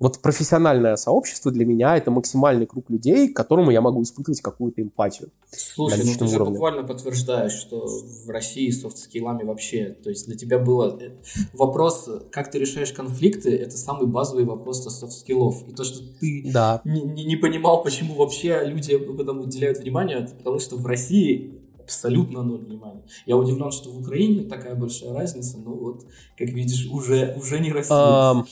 [0.03, 4.81] вот профессиональное сообщество для меня это максимальный круг людей, к которому я могу испытывать какую-то
[4.81, 5.29] эмпатию.
[5.49, 7.87] Слушай, ну ты же буквально подтверждаешь, что
[8.25, 11.11] в России soft skill ами вообще, то есть для тебя было э,
[11.53, 15.65] вопрос, как ты решаешь конфликты, это самый базовый вопрос soft skill ов.
[15.69, 16.81] И то, что ты да.
[16.83, 21.61] не, не понимал, почему вообще люди об этом уделяют внимание, это потому что в России
[21.79, 23.03] абсолютно ноль внимания.
[23.25, 26.05] Я удивлен, что в Украине такая большая разница, но вот,
[26.37, 28.43] как видишь, уже, уже не Россия.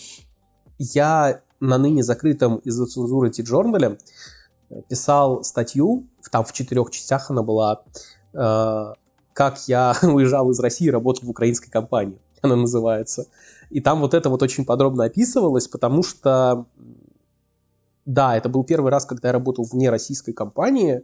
[0.83, 3.99] Я на ныне закрытом из-за цензуры T-журнале
[4.71, 7.83] э, писал статью, там в четырех частях она была,
[8.33, 8.93] э,
[9.33, 13.27] как я уезжал из России и работал в украинской компании, она называется.
[13.69, 16.65] И там вот это вот очень подробно описывалось, потому что,
[18.07, 21.03] да, это был первый раз, когда я работал вне российской компании,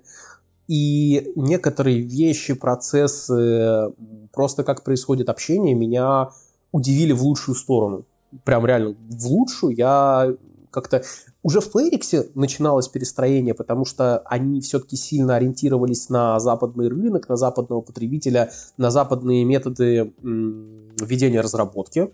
[0.68, 3.94] и некоторые вещи, процессы,
[4.34, 6.32] просто как происходит общение, меня
[6.72, 8.06] удивили в лучшую сторону
[8.44, 9.76] прям реально в лучшую.
[9.76, 10.34] Я
[10.72, 11.04] как-то...
[11.44, 17.38] Уже в Playrix начиналось перестроение, потому что они все-таки сильно ориентировались на западный рынок, на
[17.38, 22.12] западного потребителя, на западные методы ведения разработки.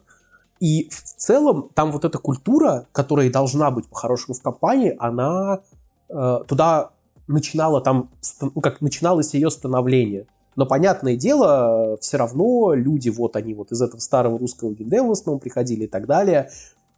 [0.60, 5.62] И в целом там вот эта культура, которая должна быть по-хорошему в компании, она
[6.10, 6.92] э, туда
[7.28, 10.28] начинала там, ну, как начиналось ее становление.
[10.56, 15.12] Но, понятное дело, все равно люди, вот они вот из этого старого русского геймдева в
[15.12, 16.50] основном приходили и так далее.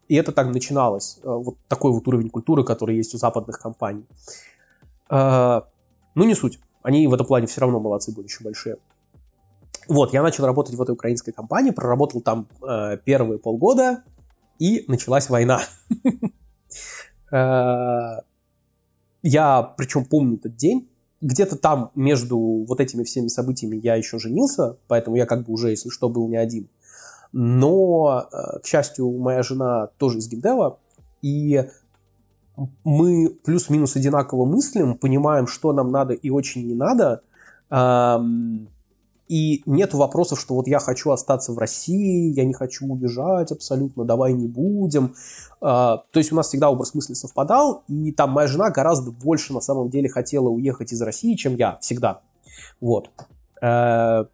[0.07, 1.19] И это так начиналось.
[1.23, 4.05] Э, вот такой вот уровень культуры, который есть у западных компаний.
[5.09, 5.61] Э,
[6.15, 6.59] ну, не суть.
[6.83, 8.77] Они в этом плане все равно молодцы были еще большие.
[9.87, 14.03] Вот, я начал работать в этой украинской компании, проработал там э, первые полгода,
[14.57, 15.61] и началась война.
[19.27, 20.87] Я, причем помню этот день,
[21.21, 25.69] где-то там между вот этими всеми событиями я еще женился, поэтому я как бы уже,
[25.69, 26.67] если что, был не один.
[27.31, 30.79] Но, э, к счастью, моя жена тоже из геймдева,
[31.21, 31.65] и
[32.83, 37.21] мы плюс-минус одинаково мыслим, понимаем, что нам надо и очень не надо.
[39.27, 44.05] И нет вопросов, что вот я хочу остаться в России, я не хочу убежать абсолютно,
[44.05, 45.15] давай не будем.
[45.61, 49.51] А, то есть у нас всегда образ мысли совпадал, и там моя жена гораздо больше
[49.53, 52.21] на самом деле хотела уехать из России, чем я, всегда.
[52.79, 53.09] Вот.
[53.61, 54.25] Э,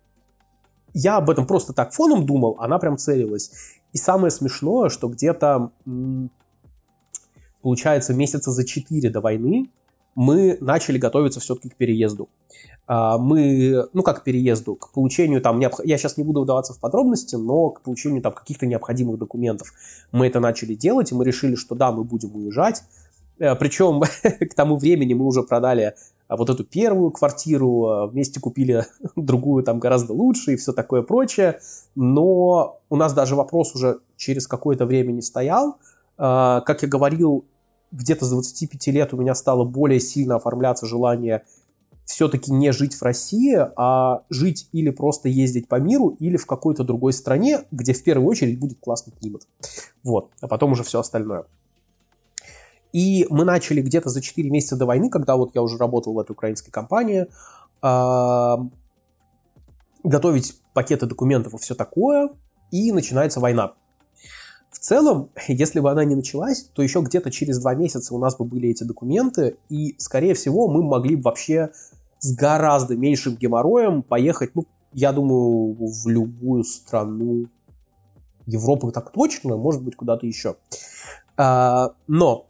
[0.93, 3.51] я об этом просто так фоном думал, она прям целилась.
[3.93, 5.71] И самое смешное, что где-то,
[7.61, 9.69] получается, месяца за четыре до войны
[10.15, 12.29] мы начали готовиться все-таки к переезду.
[12.93, 15.79] А, мы, ну как к переезду, к получению там, необх...
[15.85, 19.71] я сейчас не буду вдаваться в подробности, но к получению там каких-то необходимых документов.
[20.11, 22.83] Мы это начали делать, и мы решили, что да, мы будем уезжать.
[23.39, 24.01] Э, Причем
[24.49, 25.95] к тому времени мы уже продали
[26.27, 31.01] а, вот эту первую квартиру, а, вместе купили другую там гораздо лучше и все такое
[31.01, 31.61] прочее.
[31.95, 35.77] Но у нас даже вопрос уже через какое-то время не стоял.
[36.17, 37.45] Как я говорил,
[37.91, 41.43] где-то с 25 лет у меня стало более сильно оформляться желание
[42.05, 46.83] все-таки не жить в России, а жить или просто ездить по миру, или в какой-то
[46.83, 49.47] другой стране, где в первую очередь будет классный климат.
[50.03, 51.45] Вот, а потом уже все остальное.
[52.91, 56.19] И мы начали где-то за 4 месяца до войны, когда вот я уже работал в
[56.19, 57.27] этой украинской компании,
[60.03, 62.29] готовить пакеты документов и все такое,
[62.71, 63.75] и начинается война.
[64.71, 68.35] В целом, если бы она не началась, то еще где-то через два месяца у нас
[68.37, 71.71] бы были эти документы, и, скорее всего, мы могли бы вообще
[72.19, 77.47] с гораздо меньшим геморроем поехать, ну, я думаю, в любую страну
[78.45, 80.55] Европы так точно, может быть, куда-то еще.
[81.37, 82.47] А, но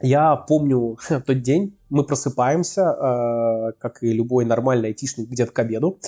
[0.00, 5.98] я помню тот день, мы просыпаемся, а, как и любой нормальный айтишник, где-то к обеду.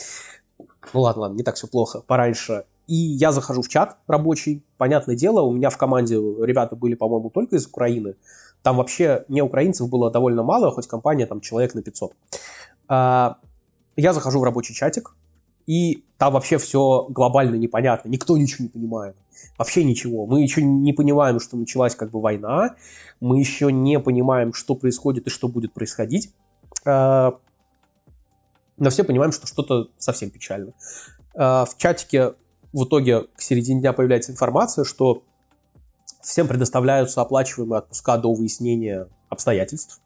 [0.92, 2.64] Ну ладно, ладно, не так все плохо, пораньше.
[2.88, 4.64] И я захожу в чат рабочий.
[4.78, 8.16] Понятное дело, у меня в команде ребята были, по-моему, только из Украины.
[8.62, 12.12] Там вообще не украинцев было довольно мало, хоть компания там человек на 500.
[12.88, 13.36] А,
[13.96, 15.14] я захожу в рабочий чатик,
[15.66, 19.16] и там вообще все глобально непонятно, никто ничего не понимает.
[19.58, 20.26] Вообще ничего.
[20.26, 22.74] Мы еще не понимаем, что началась как бы война,
[23.20, 26.32] мы еще не понимаем, что происходит и что будет происходить.
[26.86, 27.38] А,
[28.78, 30.72] но все понимаем, что что-то совсем печально.
[31.34, 32.32] А, в чатике
[32.72, 35.22] в итоге к середине дня появляется информация, что
[36.22, 40.00] всем предоставляются оплачиваемые отпуска до выяснения обстоятельств.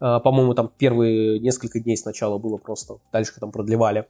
[0.00, 4.06] А, по-моему, там первые несколько дней сначала было просто, дальше там продлевали.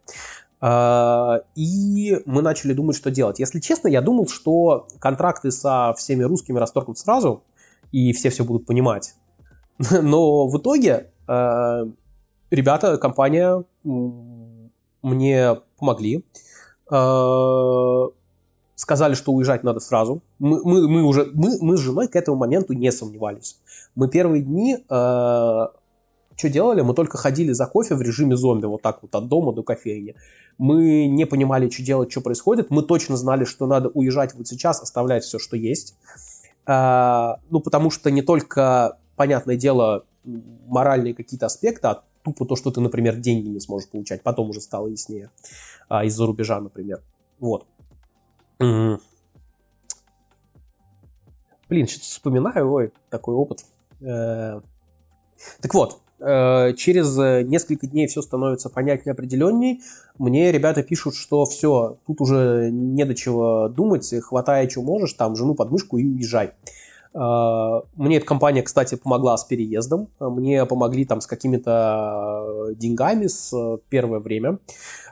[0.61, 3.39] А, и мы начали думать, что делать.
[3.39, 7.45] Если честно, я думал, что контракты со всеми русскими расторгнут сразу,
[7.93, 9.15] и все все будут понимать.
[10.03, 11.85] Но в итоге а,
[12.51, 13.65] ребята, компания
[15.03, 16.25] мне помогли.
[18.75, 20.23] Сказали, что уезжать надо сразу.
[20.39, 23.59] Мы, мы, мы уже мы, мы с женой к этому моменту не сомневались.
[23.95, 24.79] Мы первые дни
[26.37, 26.83] что делали?
[26.83, 30.15] Мы только ходили за кофе в режиме зомби, вот так вот от дома до кофейни.
[30.59, 32.71] Мы не понимали, что делать, что происходит.
[32.71, 35.97] Мы точно знали, что надо уезжать вот сейчас, оставлять все, что есть.
[36.67, 42.71] А, ну, потому что не только, понятное дело, моральные какие-то аспекты, а тупо то, что
[42.71, 44.23] ты, например, деньги не сможешь получать.
[44.23, 45.31] Потом уже стало яснее.
[45.89, 47.01] А, из-за рубежа, например.
[47.39, 47.67] Вот.
[48.59, 49.01] Блин,
[51.87, 53.65] что-то вспоминаю, ой, такой опыт.
[54.01, 54.61] Э,
[55.61, 59.83] так вот, Э, через э, несколько дней все становится понятнее, определенней.
[60.19, 65.37] Мне ребята пишут, что все, тут уже не до чего думать, хватай, что можешь, там,
[65.37, 66.53] жену под мышку и уезжай.
[67.17, 70.09] Э, мне эта компания, кстати, помогла с переездом.
[70.21, 73.53] Мне помогли там с какими-то деньгами с
[73.89, 74.59] первое время.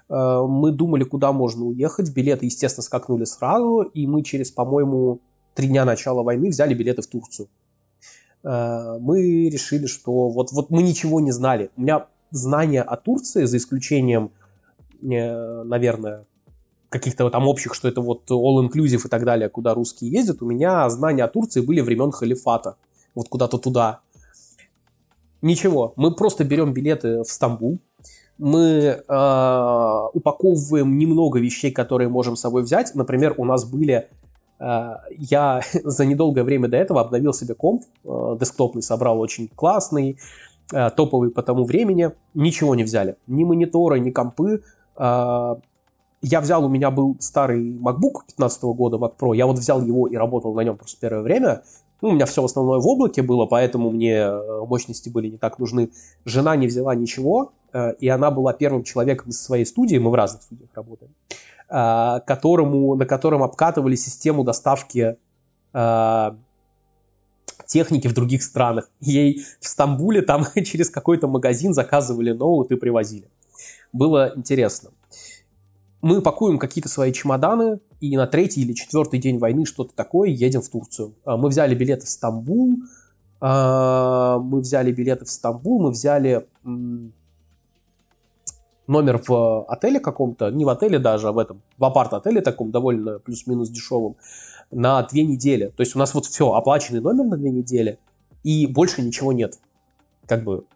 [0.09, 2.13] Мы думали, куда можно уехать.
[2.15, 3.81] Билеты, естественно, скакнули сразу.
[3.81, 5.21] И мы через, по-моему,
[5.55, 7.49] три дня начала войны взяли билеты в Турцию.
[8.45, 11.71] Э, мы решили, что вот, вот мы ничего не знали.
[11.77, 14.33] У меня знания о Турции, за исключением,
[15.03, 16.27] э, наверное,
[16.95, 20.89] каких-то там общих, что это вот all-inclusive и так далее, куда русские ездят, у меня
[20.89, 22.77] знания о Турции были времен халифата.
[23.15, 24.01] Вот куда-то туда.
[25.43, 27.79] Ничего, мы просто берем билеты в Стамбул,
[28.39, 32.95] мы э, упаковываем немного вещей, которые можем с собой взять.
[32.95, 34.09] Например, у нас были
[34.59, 40.19] Э, я за недолгое время до этого обновил себе комп, э, десктопный собрал очень классный,
[40.73, 44.63] э, топовый по тому времени, ничего не взяли, ни мониторы, ни компы.
[46.27, 50.07] Я взял, у меня был старый MacBook 15 года, Mac Pro, я вот взял его
[50.07, 51.63] и работал на нем просто первое время,
[52.01, 54.29] ну, у меня все в основном в облаке было, поэтому мне
[54.67, 55.91] мощности были не так нужны.
[56.25, 57.53] Жена не взяла ничего,
[57.99, 61.13] и она была первым человеком из своей студии, мы в разных студиях работаем,
[61.69, 65.17] Э, которому, на котором обкатывали систему доставки
[65.73, 66.31] э,
[67.67, 68.91] техники в других странах.
[69.01, 73.29] Ей в Стамбуле там через какой-то магазин заказывали ноут и привозили.
[73.93, 74.91] Было интересно.
[76.05, 80.61] Мы пакуем какие-то свои чемоданы, и на третий или четвертый день войны что-то такое едем
[80.61, 81.15] в Турцию.
[81.25, 82.77] Э, мы взяли билеты в Стамбул,
[83.41, 86.47] мы взяли билеты в Стамбул, мы взяли
[88.87, 93.19] номер в отеле каком-то, не в отеле даже, а в этом, в апарт-отеле таком, довольно
[93.19, 94.17] плюс-минус дешевом,
[94.71, 95.73] на две недели.
[95.75, 97.99] То есть у нас вот все, оплаченный номер на две недели,
[98.43, 99.59] и больше ничего нет.
[100.27, 100.67] Как бы...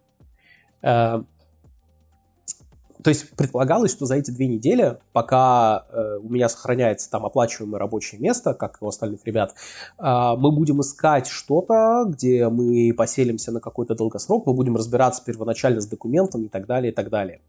[3.01, 7.79] То есть предполагалось, что за эти две недели, пока э, у меня сохраняется там оплачиваемое
[7.79, 9.55] рабочее место, как и у остальных ребят,
[9.97, 10.03] э,
[10.37, 15.87] мы будем искать что-то, где мы поселимся на какой-то долгосрок, мы будем разбираться первоначально с
[15.87, 17.39] документами и так далее, и так далее.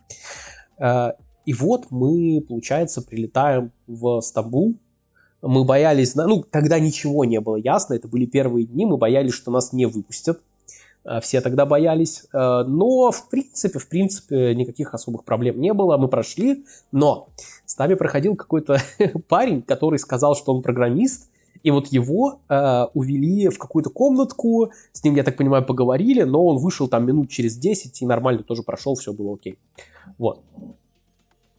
[0.79, 1.15] Э,
[1.47, 4.77] и вот мы, получается, прилетаем в Стамбул.
[5.43, 9.51] Мы боялись, ну, тогда ничего не было ясно, это были первые дни, мы боялись, что
[9.51, 10.43] нас не выпустят.
[11.05, 12.25] Э, все тогда боялись.
[12.33, 15.97] Э, но, в принципе, в принципе, никаких особых проблем не было.
[15.97, 17.29] Мы прошли, но
[17.67, 18.79] с нами проходил какой-то
[19.29, 21.31] парень, который сказал, что он программист,
[21.63, 26.45] и вот его э, увели в какую-то комнатку, с ним, я так понимаю, поговорили, но
[26.47, 29.59] он вышел там минут через 10 и нормально тоже прошел, все было окей.
[30.17, 30.41] Вот.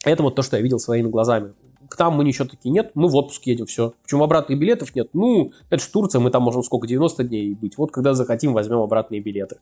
[0.04, 1.54] Это вот то, что я видел своими глазами.
[1.92, 3.94] К нам мы ничего таки нет, мы в отпуск едем, все.
[4.02, 5.10] Почему обратных билетов нет?
[5.12, 7.78] Ну, это же Турция, мы там можем сколько, 90 дней быть.
[7.78, 9.58] Вот когда захотим, возьмем обратные билеты.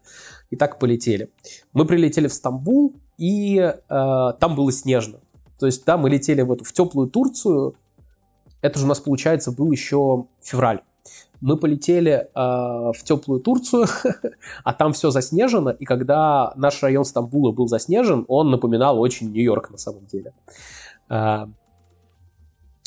[0.52, 1.32] И так полетели.
[1.74, 5.22] Мы прилетели в Стамбул, и э, там было снежно.
[5.58, 7.76] То есть, да, мы летели в эту в теплую Турцию,
[8.62, 10.82] это же у нас, получается, был еще февраль.
[11.42, 13.88] Мы полетели э, в теплую Турцию,
[14.64, 19.72] а там все заснежено, и когда наш район Стамбула был заснежен, он напоминал очень Нью-Йорк
[19.72, 20.34] на самом деле.
[21.10, 21.48] Э,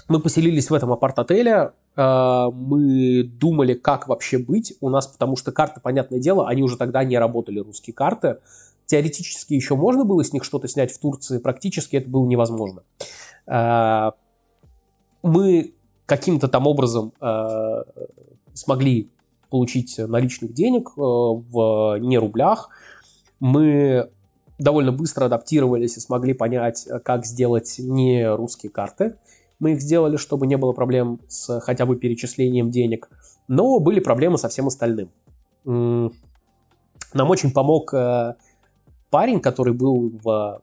[0.09, 5.53] мы поселились в этом апарт-отеле, э, мы думали, как вообще быть у нас, потому что
[5.53, 8.39] карты, понятное дело, они уже тогда не работали, русские карты.
[8.87, 12.83] Теоретически еще можно было с них что-то снять в Турции, практически это было невозможно.
[15.23, 15.75] Мы
[16.05, 17.13] каким-то там образом
[18.53, 19.11] смогли
[19.51, 22.71] получить наличных денег в не рублях.
[23.41, 24.11] Мы
[24.59, 29.17] довольно быстро адаптировались и смогли понять, как сделать не русские карты.
[29.63, 33.09] Мы их сделали, чтобы не было проблем с хотя бы перечислением денег.
[33.47, 35.11] Но были проблемы со всем остальным.
[35.65, 36.11] Нам
[37.15, 38.35] очень помог э,
[39.09, 40.61] парень, который был в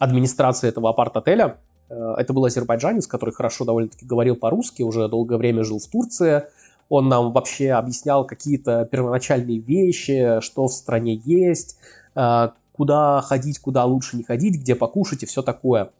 [0.00, 1.58] администрации этого апарт-отеля.
[1.88, 6.42] Э, это был азербайджанец, который хорошо довольно-таки говорил по-русски, уже долгое время жил в Турции.
[6.88, 11.78] Он нам вообще объяснял какие-то первоначальные вещи, что в стране есть,
[12.16, 12.48] э,
[12.78, 15.90] куда ходить, куда лучше не ходить, где покушать и все такое.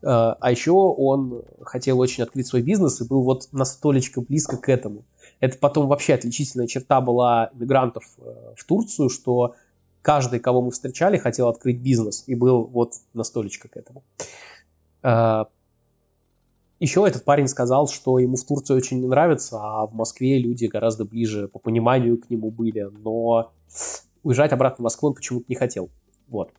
[0.00, 5.04] А еще он хотел очень открыть свой бизнес и был вот настолько близко к этому.
[5.40, 9.54] Это потом вообще отличительная черта была мигрантов э, в Турцию, что
[10.02, 14.04] каждый, кого мы встречали, хотел открыть бизнес и был вот настолько к этому.
[15.02, 15.48] А,
[16.78, 20.66] Еще этот парень сказал, что ему в Турции очень не нравится, а в Москве люди
[20.66, 23.52] гораздо ближе по пониманию к нему были, но
[24.22, 25.90] уезжать обратно в Москву он почему-то не хотел.
[26.30, 26.52] Вот.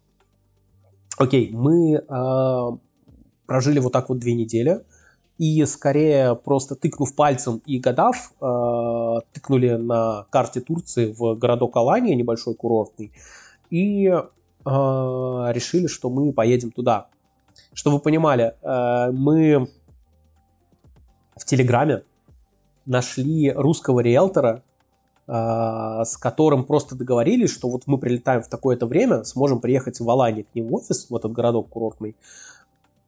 [1.18, 2.78] Окей, мы э,
[3.48, 4.82] прожили вот так вот две недели
[5.38, 12.16] и скорее просто тыкнув пальцем и гадав, э, тыкнули на карте Турции в городок Алания,
[12.16, 13.12] небольшой курортный,
[13.70, 14.22] и э,
[14.64, 17.08] решили, что мы поедем туда.
[17.74, 19.68] Чтобы вы понимали, э, мы
[21.36, 22.04] в Телеграме
[22.86, 24.64] нашли русского риэлтора,
[25.28, 30.42] с которым просто договорились, что вот мы прилетаем в такое-то время, сможем приехать в Алании
[30.42, 32.16] к ним в офис, в этот городок курортный,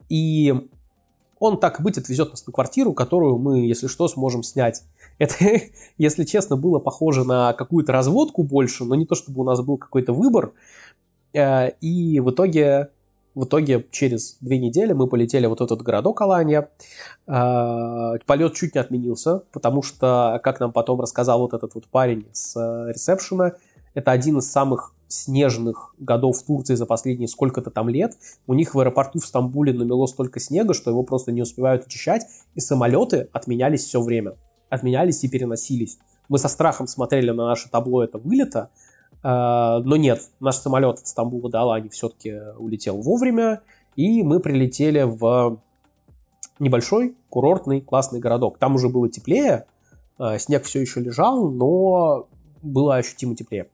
[0.10, 0.54] и
[1.40, 4.84] он так и быть отвезет нас на квартиру, которую мы, если что, сможем снять.
[5.18, 5.36] Это,
[5.98, 9.78] если честно, было похоже на какую-то разводку больше, но не то, чтобы у нас был
[9.78, 10.54] какой-то выбор.
[11.34, 12.92] Э, и в итоге,
[13.36, 16.70] в итоге через две недели мы полетели вот в этот городок Алания.
[17.28, 22.28] Э, полет чуть не отменился, потому что, как нам потом рассказал вот этот вот парень
[22.32, 23.54] с э, ресепшена,
[23.94, 28.14] это один из самых снежных годов в Турции за последние сколько-то там лет.
[28.48, 32.26] У них в аэропорту в Стамбуле намело столько снега, что его просто не успевают очищать,
[32.56, 34.36] и самолеты отменялись все время.
[34.70, 36.00] Отменялись и переносились.
[36.30, 38.70] Мы со страхом смотрели на наше табло это вылета,
[39.24, 43.62] но нет, наш самолет от Стамбула до Алании все-таки улетел вовремя,
[43.96, 45.60] и мы прилетели в
[46.60, 48.58] небольшой курортный классный городок.
[48.58, 49.66] Там уже было теплее,
[50.20, 52.28] э, снег все еще лежал, но
[52.62, 53.68] было ощутимо теплее.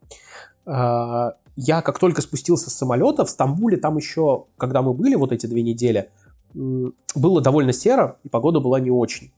[0.65, 5.31] А, я как только спустился с самолета в Стамбуле, там еще, когда мы были вот
[5.31, 6.09] эти две недели,
[6.53, 9.31] было довольно серо, и погода была не очень.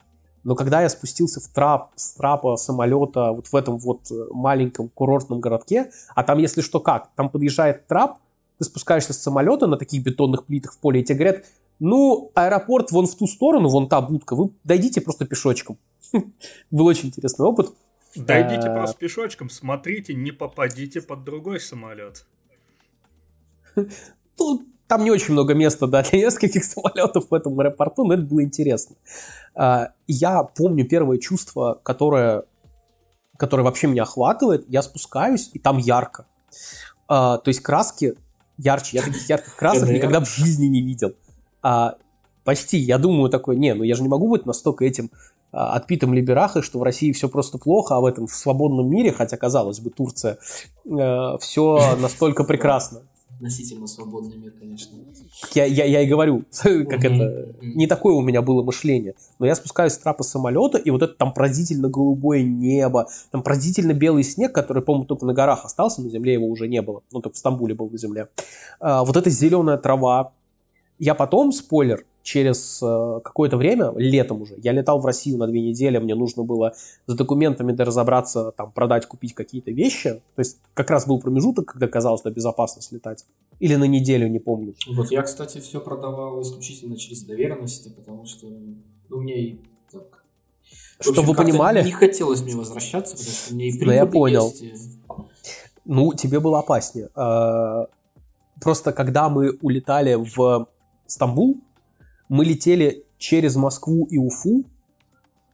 [0.44, 4.90] Но когда я спустился в трап, с трапа самолета вот в этом вот э, маленьком
[4.90, 8.18] курортном городке, а там, если что, как, там подъезжает трап,
[8.58, 11.46] ты спускаешься с самолета на таких бетонных плитах в поле, и тебе говорят,
[11.80, 15.78] ну, аэропорт вон в ту сторону, вон та будка, вы дойдите просто пешочком.
[16.72, 17.74] Был очень интересный опыт.
[18.16, 18.76] Дойдите а...
[18.76, 22.26] просто пешочком, смотрите, не попадите под другой самолет.
[24.40, 28.24] Ну, там не очень много места да, для нескольких самолетов в этом аэропорту, но это
[28.24, 28.98] было интересно.
[29.56, 32.44] А, я помню первое чувство, которое,
[33.38, 34.66] которое вообще меня охватывает.
[34.68, 36.26] Я спускаюсь, и там ярко.
[37.08, 38.16] А, то есть краски
[38.58, 38.98] ярче.
[38.98, 41.14] Я таких ярких красок никогда в жизни не видел.
[42.44, 42.78] Почти.
[42.78, 45.10] Я думаю такой, не, ну я же не могу быть настолько этим
[45.54, 49.14] а, отпитым либерахой, что в России все просто плохо, а в этом в свободном мире,
[49.14, 50.38] хотя, казалось бы, Турция,
[50.86, 53.04] э, все настолько прекрасно.
[53.42, 55.00] Относительно свободный мир, конечно.
[55.56, 59.16] Я, я, я и говорю, как это, не такое у меня было мышление.
[59.40, 63.94] Но я спускаюсь с трапа самолета, и вот это там поразительно голубое небо, там поразительно
[63.94, 67.02] белый снег, который, по-моему, только на горах остался, на земле его уже не было.
[67.12, 68.28] Ну, только в Стамбуле был на земле.
[68.80, 70.34] А, вот эта зеленая трава.
[71.02, 75.60] Я потом, спойлер, через э, какое-то время, летом уже, я летал в Россию на две
[75.60, 76.76] недели, мне нужно было
[77.08, 80.22] с документами разобраться, там, продать, купить какие-то вещи.
[80.36, 83.26] То есть как раз был промежуток, когда казалось, что безопасно слетать.
[83.60, 84.76] Или на неделю, не помню.
[84.90, 88.46] Вот я, кстати, все продавал исключительно через доверенности, потому что
[89.10, 90.24] ну, мне и так...
[91.00, 91.84] Чтобы вы понимали...
[91.84, 94.54] Не хотелось мне возвращаться, потому что мне и Ну, я понял.
[94.56, 95.00] Есть.
[95.84, 97.10] Ну, тебе было опаснее.
[97.16, 97.88] А,
[98.62, 100.68] просто когда мы улетали в
[101.12, 101.58] Стамбул,
[102.30, 104.64] мы летели через Москву и Уфу,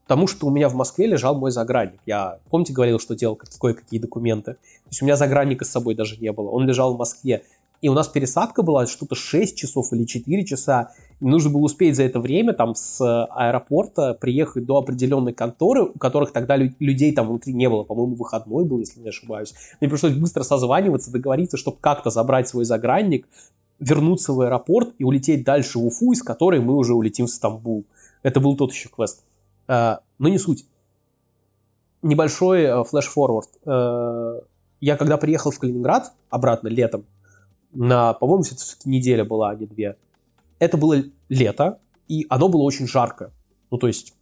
[0.04, 2.00] потому что у меня в Москве лежал мой загранник.
[2.06, 4.54] Я, помните, говорил, что делал кое-какие документы?
[4.54, 6.52] То есть у меня загранника с собой даже не было.
[6.52, 7.42] Он лежал в Москве.
[7.82, 10.92] И у нас пересадка была что-то 6 часов или 4 часа.
[11.20, 15.98] И нужно было успеть за это время там с аэропорта приехать до определенной конторы, у
[15.98, 17.84] которых тогда людей там внутри не было.
[17.84, 19.56] По-моему, выходной был, если не ошибаюсь.
[19.82, 23.28] Мне пришлось быстро созваниваться, договориться, чтобы как-то забрать свой загранник,
[23.80, 27.86] вернуться в аэропорт и улететь дальше в Уфу, из которой мы уже улетим в Стамбул.
[28.24, 29.24] Это был тот еще квест.
[29.68, 30.66] Э, но не суть.
[32.02, 33.50] Небольшой э, флеш-форвард.
[33.66, 34.42] Э,
[34.80, 37.06] я когда приехал в Калининград обратно летом,
[37.74, 39.98] на, по-моему, все-таки неделя была, а не две,
[40.60, 43.32] это было лето, и оно было очень жарко.
[43.70, 44.14] Ну, то есть,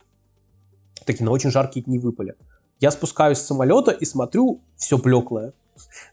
[1.06, 2.36] такие на очень жаркие дни выпали.
[2.80, 5.54] Я спускаюсь с самолета и смотрю, все блеклое.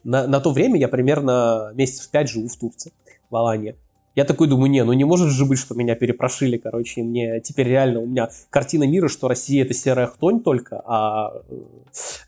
[0.04, 2.92] На, на то время я примерно месяцев пять живу в Турции,
[3.32, 3.76] в.
[4.14, 7.40] Я такой думаю, не, ну не может же быть, что меня перепрошили, короче, и мне
[7.40, 11.54] теперь реально, у меня картина мира, что Россия это серая хтонь только, а э,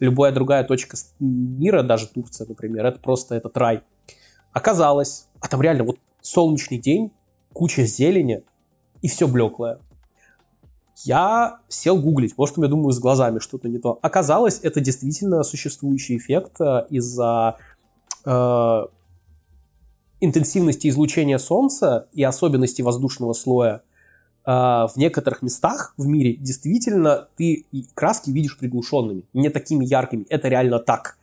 [0.01, 3.83] любая другая точка мира, даже Турция, например, это просто этот рай.
[4.53, 7.13] Оказалось, а там реально вот солнечный день,
[7.53, 8.45] куча зелени
[9.03, 9.79] и все блеклое.
[11.05, 13.99] Я сел гуглить, может, я думаю, с глазами что-то не то.
[14.01, 17.59] Оказалось, это действительно существующий эффект э, из-за
[18.25, 18.83] э,
[20.25, 23.83] интенсивности излучения Солнца и особенностей воздушного слоя
[24.45, 30.27] э, в некоторых местах в мире действительно ты краски видишь приглушенными, не такими яркими.
[30.29, 31.19] Это реально так.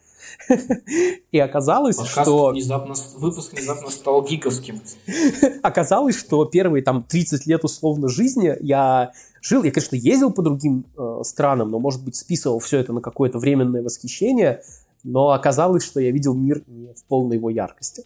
[1.31, 2.49] И оказалось, Подкаст что...
[2.49, 4.81] Внезапно, выпуск внезапно стал гиковским.
[5.63, 10.85] Оказалось, что первые там 30 лет условно жизни я жил, я, конечно, ездил по другим
[10.97, 14.61] э, странам, но, может быть, списывал все это на какое-то временное восхищение,
[15.03, 18.03] но оказалось, что я видел мир не в полной его яркости.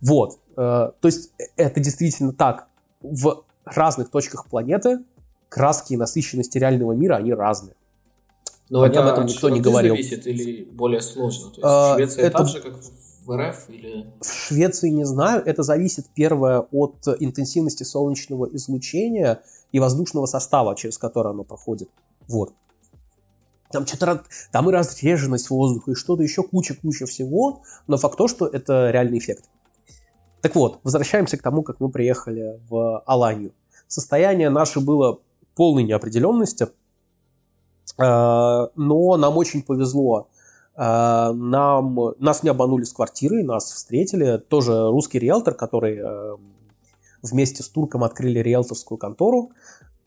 [0.00, 0.38] Вот.
[0.56, 2.68] Э, то есть э, это действительно так.
[3.00, 5.00] В разных точках планеты
[5.48, 7.74] краски и насыщенность реального мира, они разные.
[8.70, 9.94] Но Хотя это об этом никто не говорил.
[9.94, 11.50] зависит или более сложно?
[11.50, 12.38] То есть а, Швеция это...
[12.38, 12.76] так же, как
[13.24, 13.70] в РФ?
[13.70, 14.06] Или...
[14.20, 15.42] В Швеции не знаю.
[15.44, 19.42] Это зависит, первое, от интенсивности солнечного излучения
[19.72, 21.88] и воздушного состава, через который оно проходит.
[22.26, 22.52] Вот.
[23.70, 28.46] Там что-то там и разреженность воздуха, и что-то еще куча-куча всего, но факт то, что
[28.46, 29.44] это реальный эффект.
[30.40, 33.52] Так вот, возвращаемся к тому, как мы приехали в Аланию.
[33.86, 35.20] Состояние наше было
[35.54, 36.68] полной неопределенности,
[37.98, 40.28] Э, но нам очень повезло.
[40.76, 44.38] Э, нам, нас не обманули с квартирой, нас встретили.
[44.38, 46.36] Тоже русский риэлтор, который э,
[47.22, 49.52] вместе с турком открыли риэлторскую контору.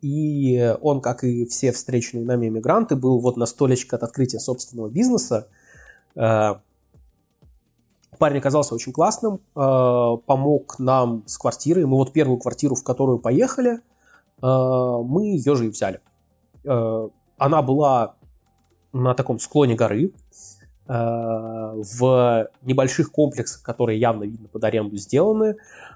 [0.01, 4.89] И он, как и все встреченные нами иммигранты, был вот на столечке от открытия собственного
[4.89, 5.47] бизнеса.
[8.21, 11.85] Парень оказался очень классным, помог нам с квартирой.
[11.85, 13.79] Мы вот первую квартиру, в которую поехали,
[14.39, 16.01] мы ее же и взяли
[17.41, 18.13] она была
[18.93, 20.11] на таком склоне горы,
[20.87, 25.55] э, в небольших комплексах, которые явно видно под аренду сделаны, э,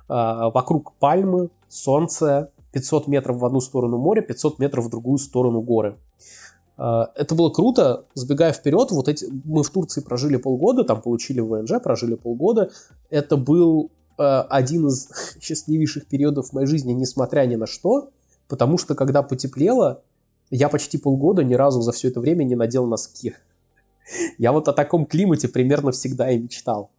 [0.10, 5.90] вокруг пальмы, солнце, 500 метров в одну сторону моря, 500 метров в другую сторону горы.
[5.90, 6.45] Э,
[6.78, 8.06] это было круто.
[8.16, 12.72] Сбегая вперед, вот эти, мы в Турции прожили полгода, там получили ВНЖ, прожили полгода.
[13.10, 15.10] Это был один из
[15.42, 18.10] счастливейших периодов в моей жизни, несмотря ни на что,
[18.48, 20.02] потому что когда потеплело,
[20.50, 23.36] я почти полгода ни разу за все это время не надел носки.
[24.38, 26.92] Я вот о таком климате примерно всегда и мечтал.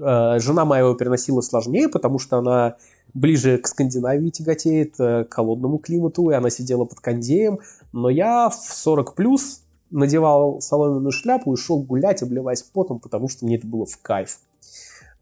[0.00, 2.76] Э, жена моя его переносила сложнее, потому что она
[3.14, 7.60] ближе к Скандинавии тяготеет, э, к холодному климату, и она сидела под кондеем.
[7.92, 13.46] Но я в 40 плюс надевал соломенную шляпу и шел гулять, обливаясь потом, потому что
[13.46, 14.40] мне это было в кайф.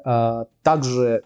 [0.04, 1.24] Э, также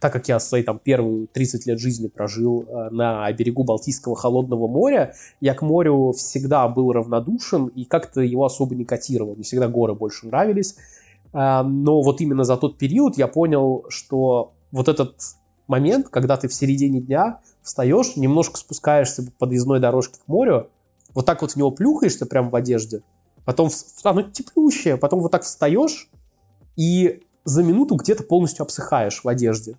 [0.00, 4.66] так как я свои там первые 30 лет жизни прожил э, на берегу Балтийского холодного
[4.66, 9.34] моря, я к морю всегда был равнодушен и как-то его особо не котировал.
[9.34, 10.76] Мне всегда горы больше нравились.
[11.32, 15.16] Э, но вот именно за тот период я понял, что вот этот
[15.70, 20.68] момент, когда ты в середине дня встаешь, немножко спускаешься по подъездной дорожке к морю,
[21.14, 23.02] вот так вот в него плюхаешься прямо в одежде,
[23.44, 23.70] потом,
[24.04, 26.10] оно теплющее, потом вот так встаешь
[26.76, 29.76] и за минуту где-то полностью обсыхаешь в одежде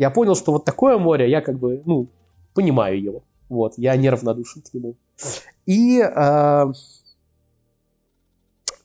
[0.00, 2.08] я понял, что вот такое море, я как бы, ну,
[2.54, 3.22] понимаю его.
[3.50, 4.96] Вот, я неравнодушен к нему.
[5.66, 6.72] И э,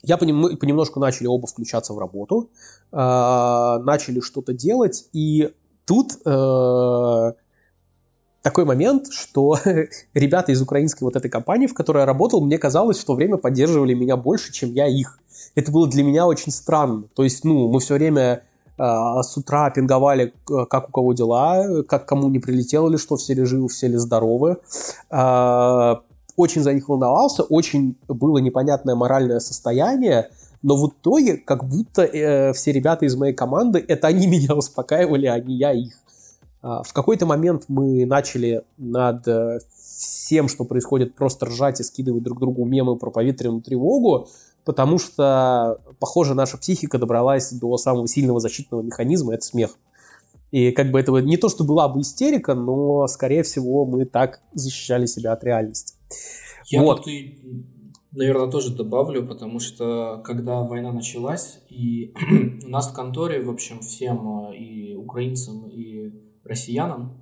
[0.03, 2.49] я понем, понемножку начали оба включаться в работу,
[2.91, 5.53] э, начали что-то делать, и
[5.85, 7.31] тут э,
[8.41, 9.57] такой момент, что
[10.13, 13.37] ребята из украинской вот этой компании, в которой я работал, мне казалось, в то время
[13.37, 15.19] поддерживали меня больше, чем я их.
[15.55, 17.05] Это было для меня очень странно.
[17.15, 18.43] То есть, ну, мы все время
[18.77, 23.33] а, с утра пинговали, как у кого дела, как кому не прилетело ли что, все
[23.33, 24.57] ли живы, все ли здоровы.
[26.37, 30.29] Очень за них волновался, очень было непонятное моральное состояние,
[30.65, 35.27] но в итоге как будто э, все ребята из моей команды, это они меня успокаивали,
[35.27, 35.93] а не я их.
[36.63, 42.23] А, в какой-то момент мы начали над э, всем, что происходит, просто ржать и скидывать
[42.23, 44.27] друг другу мемы про поветренную тревогу,
[44.63, 49.77] потому что, похоже, наша психика добралась до самого сильного защитного механизма, это смех.
[50.49, 54.41] И как бы это не то, что была бы истерика, но, скорее всего, мы так
[54.55, 55.93] защищали себя от реальности.
[56.69, 57.03] Я вот.
[57.03, 57.67] тут и,
[58.15, 62.13] наверное, тоже добавлю, потому что когда война началась, и
[62.65, 66.13] у нас в конторе, в общем, всем э, и украинцам, и
[66.43, 67.17] россиянам,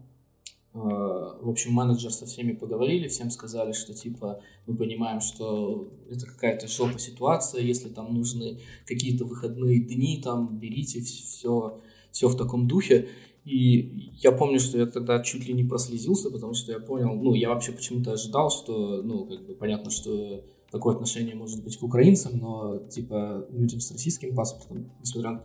[0.74, 6.26] э, в общем, менеджер со всеми поговорили, всем сказали, что типа мы понимаем, что это
[6.26, 11.82] какая-то жопа ситуация, если там нужны какие-то выходные дни, там берите все,
[12.12, 13.10] все в таком духе.
[13.46, 17.34] И я помню, что я тогда чуть ли не прослезился, потому что я понял, ну,
[17.34, 21.84] я вообще почему-то ожидал, что, ну, как бы понятно, что такое отношение может быть к
[21.84, 25.44] украинцам, но, типа, людям с российским паспортом, несмотря на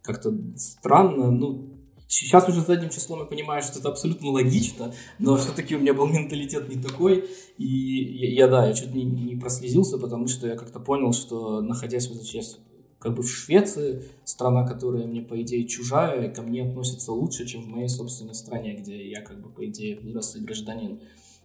[0.00, 1.76] как-то странно, ну,
[2.12, 6.08] Сейчас уже задним числом я понимаю, что это абсолютно логично, но все-таки у меня был
[6.08, 7.26] менталитет не такой.
[7.56, 11.60] И я, я да, я чуть не, не прослезился, потому что я как-то понял, что
[11.60, 12.58] находясь вот сейчас
[12.98, 17.62] как бы в Швеции, страна, которая мне, по идее, чужая, ко мне относится лучше, чем
[17.62, 20.98] в моей собственной стране, где я, как бы, по идее, вырос и гражданин.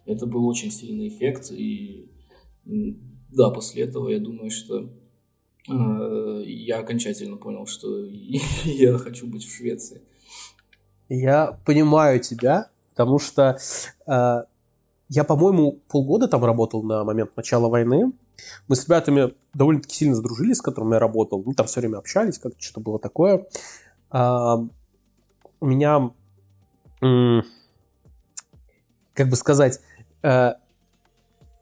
[0.04, 2.10] Это был очень сильный эффект, и
[3.36, 4.88] да, после этого я думаю, что
[5.68, 8.04] э, я окончательно понял, что
[8.64, 10.00] я хочу быть в Швеции.
[11.08, 13.58] Я понимаю тебя, потому что
[14.06, 14.42] э,
[15.08, 18.12] я, по-моему, полгода там работал на момент начала войны,
[18.68, 21.42] мы с ребятами довольно-таки сильно сдружились, с которыми я работал.
[21.44, 23.46] Мы там все время общались, как что-то было такое.
[24.10, 24.56] А,
[25.60, 26.10] у меня,
[29.14, 29.80] как бы сказать,
[30.22, 30.52] э,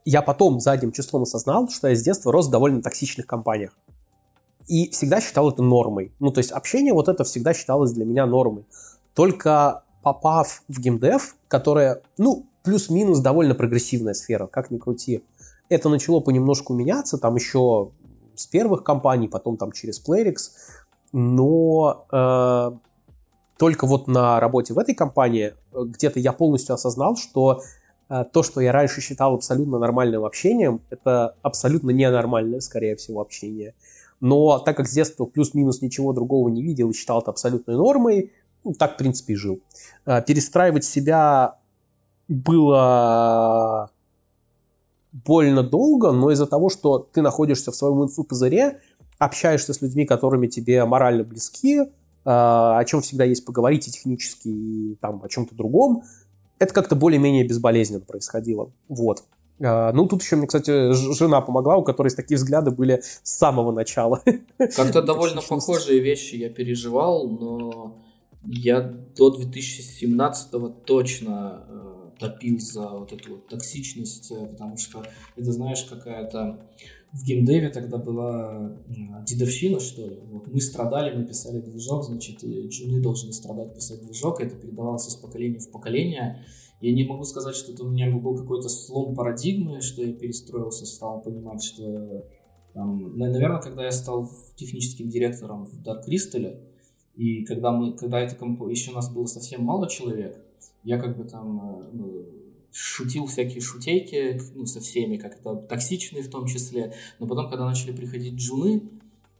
[0.05, 3.71] я потом задним числом осознал, что я с детства рос в довольно токсичных компаниях.
[4.67, 6.13] И всегда считал это нормой.
[6.19, 8.65] Ну, то есть общение вот это всегда считалось для меня нормой.
[9.13, 15.23] Только попав в геймдев, которая, ну, плюс-минус довольно прогрессивная сфера, как ни крути,
[15.69, 17.91] это начало понемножку меняться, там еще
[18.35, 20.51] с первых компаний, потом там через Playrix,
[21.11, 22.71] но э,
[23.57, 27.61] только вот на работе в этой компании э, где-то я полностью осознал, что
[28.07, 33.73] то, что я раньше считал абсолютно нормальным общением, это абсолютно ненормальное, скорее всего, общение.
[34.19, 38.31] Но так как с детства плюс-минус ничего другого не видел и считал это абсолютной нормой,
[38.63, 39.59] ну, так, в принципе, и жил.
[40.05, 41.59] Э, перестраивать себя
[42.27, 43.91] было
[45.13, 48.81] больно долго, но из-за того, что ты находишься в своем инфопузыре,
[49.17, 51.85] общаешься с людьми, которыми тебе морально близки, э,
[52.25, 56.03] о чем всегда есть поговорить и технически, и там о чем-то другом,
[56.59, 58.71] это как-то более-менее безболезненно происходило.
[58.87, 59.23] Вот.
[59.57, 63.71] Uh, ну, тут еще мне, кстати, жена помогла, у которой такие взгляды были с самого
[63.71, 64.21] начала.
[64.57, 67.95] Как-то довольно похожие вещи я переживал, но
[68.43, 75.03] я до 2017 точно э, топил за вот эту вот токсичность, э, потому что
[75.35, 76.59] это, знаешь, какая-то
[77.15, 78.77] в геймдеве тогда была
[79.25, 80.19] дедовщина, что ли.
[80.31, 85.15] Вот мы страдали, мы писали движок, значит, джуны должны страдать, писать движок, это передавалось из
[85.15, 86.43] поколения в поколение.
[86.81, 90.85] Я не могу сказать, что это у меня был какой-то слом парадигмы, что я перестроился,
[90.85, 92.25] стал понимать, что
[92.73, 96.59] там, наверное, когда я стал техническим директором в Dark Crystal,
[97.15, 98.61] и когда мы, когда это комп...
[98.69, 100.37] еще нас было совсем мало человек,
[100.83, 102.25] я как бы там э, ну,
[102.75, 106.93] шутил всякие шутейки, ну, со всеми, как это токсичные в том числе.
[107.19, 108.83] Но потом, когда начали приходить джуны,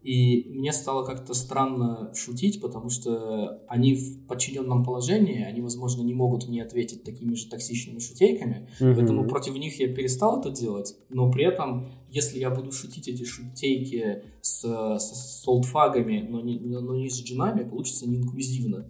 [0.02, 6.14] и мне стало как-то странно шутить, потому что они в подчиненном положении, они, возможно, не
[6.14, 8.96] могут мне ответить такими же токсичными шутейками, mm-hmm.
[8.96, 13.26] поэтому против них я перестал это делать, но при этом, если я буду шутить эти
[13.26, 18.86] шутейки с, с, с олдфагами, но не, но не с джинами, получится неинклюзивно.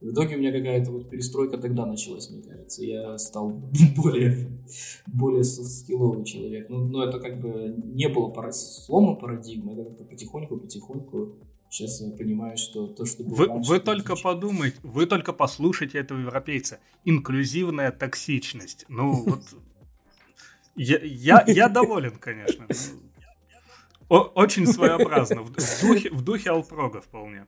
[0.00, 2.84] В итоге у меня какая-то вот перестройка тогда началась, мне кажется.
[2.84, 3.50] Я стал
[3.96, 4.48] более,
[5.06, 6.68] более скилловый человек.
[6.68, 8.52] Ну, но это как бы не было пара...
[8.52, 11.36] слома парадигмы, это как-то потихоньку-потихоньку
[11.68, 14.30] Сейчас я понимаю, что то, что было Вы, раньше, вы только отлично.
[14.30, 16.78] подумайте, вы только послушайте этого европейца.
[17.04, 18.86] Инклюзивная токсичность.
[18.88, 19.42] Ну, вот...
[20.78, 22.66] Я, я, я доволен, конечно.
[24.10, 25.40] О, очень своеобразно.
[25.40, 27.46] В, в духе, в духе Алпрога вполне.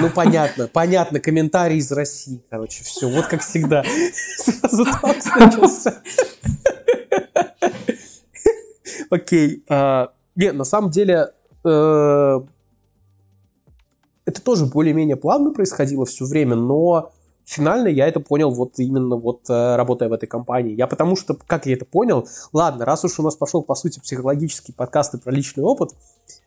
[0.00, 3.84] Ну, понятно, понятно, комментарий из России, короче, все, вот как всегда.
[4.12, 6.02] Сразу так начался.
[9.10, 9.64] Окей.
[9.68, 11.30] А, не, на самом деле,
[11.64, 12.40] э,
[14.24, 17.12] это тоже более-менее плавно происходило все время, но
[17.44, 20.74] финально я это понял вот именно вот э, работая в этой компании.
[20.74, 24.00] Я потому что, как я это понял, ладно, раз уж у нас пошел, по сути,
[24.00, 25.90] психологический подкаст про личный опыт,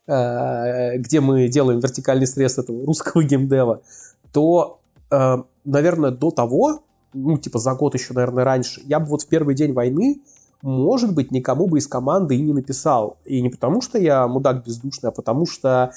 [0.08, 3.82] где мы делаем вертикальный срез этого русского геймдева,
[4.32, 4.80] то,
[5.12, 6.82] э, наверное, до того,
[7.14, 10.22] ну, типа за год еще, наверное, раньше, я бы вот в первый день войны,
[10.62, 13.18] может быть, никому бы из команды и не написал.
[13.26, 15.92] И не потому, что я мудак бездушный, а потому что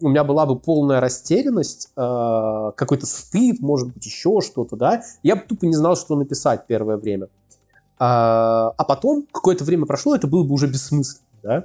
[0.00, 5.36] у меня была бы полная растерянность, э, какой-то стыд, может быть, еще что-то, да, я
[5.36, 7.28] бы тупо не знал, что написать первое время.
[7.98, 11.64] А, а потом, какое-то время прошло, это было бы уже бессмысленно, да.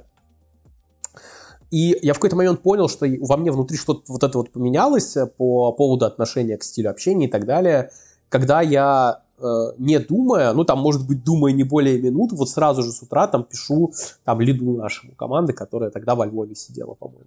[1.70, 5.16] И я в какой-то момент понял, что во мне внутри что-то вот это вот поменялось
[5.36, 7.90] по поводу отношения к стилю общения и так далее,
[8.28, 9.44] когда я э,
[9.78, 13.28] не думая, ну там, может быть, думая не более минуты, вот сразу же с утра
[13.28, 13.92] там пишу
[14.24, 17.26] там лиду нашему команды, которая тогда во Львове сидела, по-моему.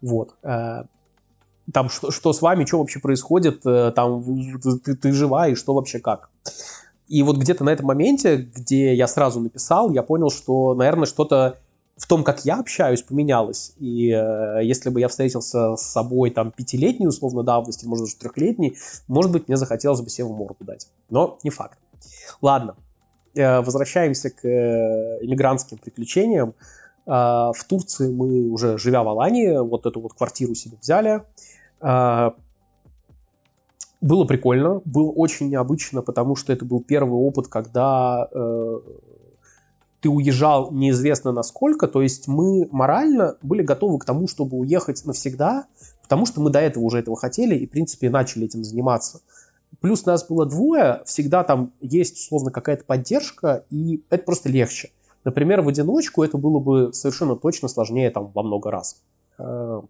[0.00, 0.34] Вот.
[0.42, 0.84] Э,
[1.72, 4.22] там что, что с вами, что вообще происходит, э, там
[4.84, 6.30] ты, ты жива и что вообще как.
[7.08, 11.58] И вот где-то на этом моменте, где я сразу написал, я понял, что, наверное, что-то
[11.96, 13.74] в том, как я общаюсь, поменялось.
[13.78, 18.76] И э, если бы я встретился с собой там пятилетней условно давности, может даже трехлетней,
[19.06, 20.88] может быть, мне захотелось бы себе в морду дать.
[21.08, 21.78] Но не факт.
[22.42, 22.76] Ладно,
[23.34, 25.20] э, возвращаемся к э,
[25.80, 26.54] приключениям.
[27.06, 31.22] Э, в Турции мы уже, живя в Алании, вот эту вот квартиру себе взяли.
[31.80, 32.32] Э,
[34.00, 38.80] было прикольно, было очень необычно, потому что это был первый опыт, когда э,
[40.04, 45.64] ты уезжал неизвестно насколько, то есть мы морально были готовы к тому, чтобы уехать навсегда,
[46.02, 49.22] потому что мы до этого уже этого хотели и, в принципе, начали этим заниматься.
[49.80, 54.90] Плюс нас было двое, всегда там есть, условно, какая-то поддержка, и это просто легче.
[55.24, 59.00] Например, в одиночку это было бы совершенно точно сложнее там во много раз.
[59.38, 59.80] Э,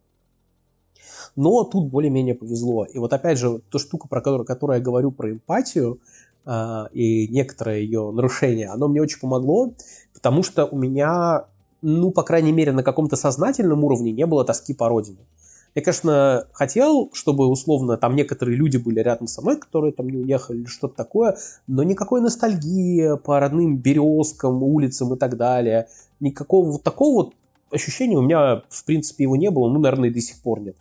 [1.35, 2.85] но тут более-менее повезло.
[2.85, 5.99] И вот опять же, та штука, про которую, которую я говорю про эмпатию,
[6.47, 9.73] и некоторое ее нарушение, оно мне очень помогло,
[10.13, 11.47] потому что у меня,
[11.83, 15.19] ну, по крайней мере, на каком-то сознательном уровне не было тоски по родине.
[15.75, 20.19] Я, конечно, хотел, чтобы, условно, там некоторые люди были рядом со мной, которые там не
[20.19, 21.37] уехали или что-то такое,
[21.67, 25.89] но никакой ностальгии по родным березкам, улицам и так далее,
[26.21, 27.35] никакого вот такого вот
[27.73, 30.77] ощущения у меня, в принципе, его не было, ну, наверное, и до сих пор нет.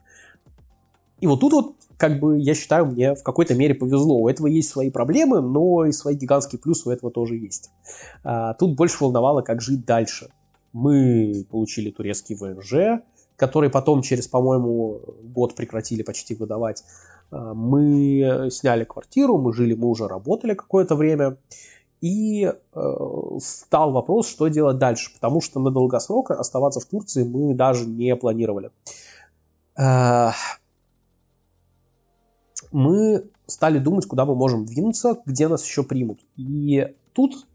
[1.24, 4.18] И вот тут вот, как бы, я считаю, мне в какой-то мере повезло.
[4.18, 7.70] У этого есть свои проблемы, но и свои гигантские плюсы у этого тоже есть.
[8.26, 10.28] А, тут больше волновало, как жить дальше.
[10.74, 13.02] Мы получили турецкий ВНЖ,
[13.38, 16.84] который потом через, по-моему, год прекратили почти выдавать.
[17.32, 21.38] А, мы сняли квартиру, мы жили, мы уже работали какое-то время.
[22.02, 22.96] И э,
[23.40, 28.14] стал вопрос, что делать дальше, потому что на долгосрок оставаться в Турции мы даже не
[28.18, 28.72] планировали.
[29.78, 30.32] Э,
[32.74, 36.20] мы стали думать, куда мы можем двинуться, где нас еще примут.
[36.36, 37.48] И тут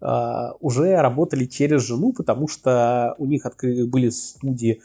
[0.00, 4.80] э, уже работали через жену, потому что у них открыли, были студии,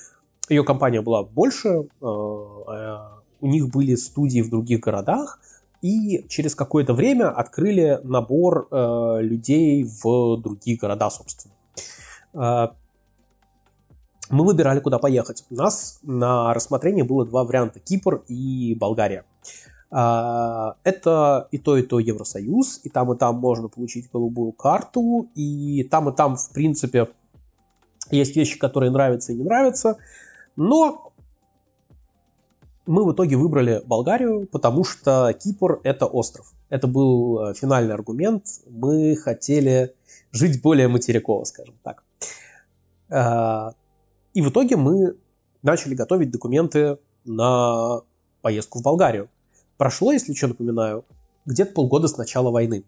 [0.49, 2.97] ее компания была больше, э, э,
[3.39, 5.39] у них были студии в других городах,
[5.81, 11.53] и через какое-то время открыли набор э, людей в другие города, собственно.
[12.33, 12.69] Э,
[14.29, 15.45] мы выбирали, куда поехать.
[15.49, 19.23] У нас на рассмотрении было два варианта– Кипр и Болгария.
[19.89, 25.29] А, это и то, и то Евросоюз, и там, и там можно получить голубую карту,
[25.35, 27.07] и там, и там, в принципе,
[28.11, 29.97] есть вещи, которые нравятся и не нравятся,
[30.55, 31.13] но
[32.85, 36.53] мы в итоге выбрали Болгарию, потому что Кипр– это остров.
[36.69, 38.45] Это был э, финальный аргумент.
[38.69, 39.93] Мы хотели
[40.31, 42.03] жить более материково, скажем так.
[43.09, 43.73] А,
[44.33, 45.17] и в итоге мы
[45.63, 48.01] начали готовить документы на
[48.41, 49.29] поездку в Болгарию.
[49.77, 51.05] Прошло, если что, напоминаю,
[51.45, 52.83] где-то полгода с начала войны.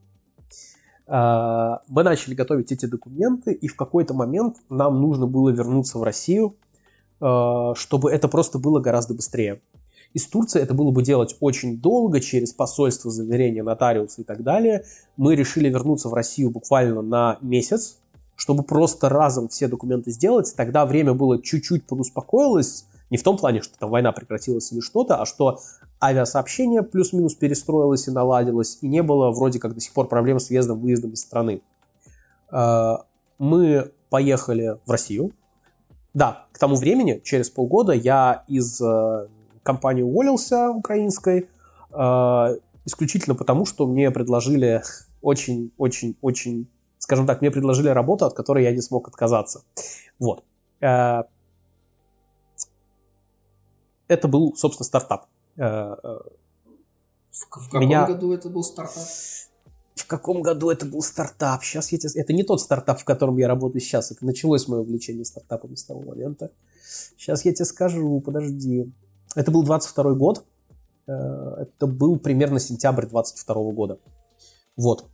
[1.08, 6.04] А, мы начали готовить эти документы, и в какой-то момент нам нужно было вернуться в
[6.04, 6.56] Россию,
[7.20, 9.62] а, чтобы это просто было гораздо быстрее.
[10.14, 14.84] Из Турции это было бы делать очень долго, через посольство, заверение, нотариуса и так далее.
[15.18, 18.00] Мы решили вернуться в Россию буквально на месяц,
[18.36, 20.52] чтобы просто разом все документы сделать.
[20.56, 25.18] Тогда время было чуть-чуть подуспокоилось, не в том плане, что там война прекратилась или что-то,
[25.18, 25.60] а что
[26.02, 30.50] авиасообщение плюс-минус перестроилось и наладилось, и не было вроде как до сих пор проблем с
[30.50, 31.62] въездом, выездом из страны.
[32.52, 33.06] А,
[33.38, 35.32] мы поехали в Россию.
[36.14, 39.28] Да, к тому времени, через полгода, я из э,
[39.62, 41.48] компании уволился украинской,
[41.92, 42.54] а,
[42.86, 44.82] исключительно потому, что мне предложили
[45.22, 49.64] очень-очень-очень, скажем так, мне предложили работу, от которой я не смог отказаться.
[50.18, 50.44] Вот.
[50.82, 51.26] А,
[54.08, 55.28] это был, собственно, стартап.
[55.60, 56.20] Э, э,
[57.32, 58.06] в, каком Меня...
[58.08, 59.04] году это был стартап?
[59.96, 61.64] В каком году это был стартап?
[61.64, 62.22] Сейчас я тебе...
[62.22, 64.12] Это не тот стартап, в котором я работаю сейчас.
[64.12, 66.52] Это началось мое увлечение стартапами с того момента.
[67.18, 68.90] Сейчас я тебе скажу, подожди.
[69.36, 70.46] Это был 22 год.
[71.08, 74.00] Э, это был примерно сентябрь 22 года.
[74.78, 75.08] Вот.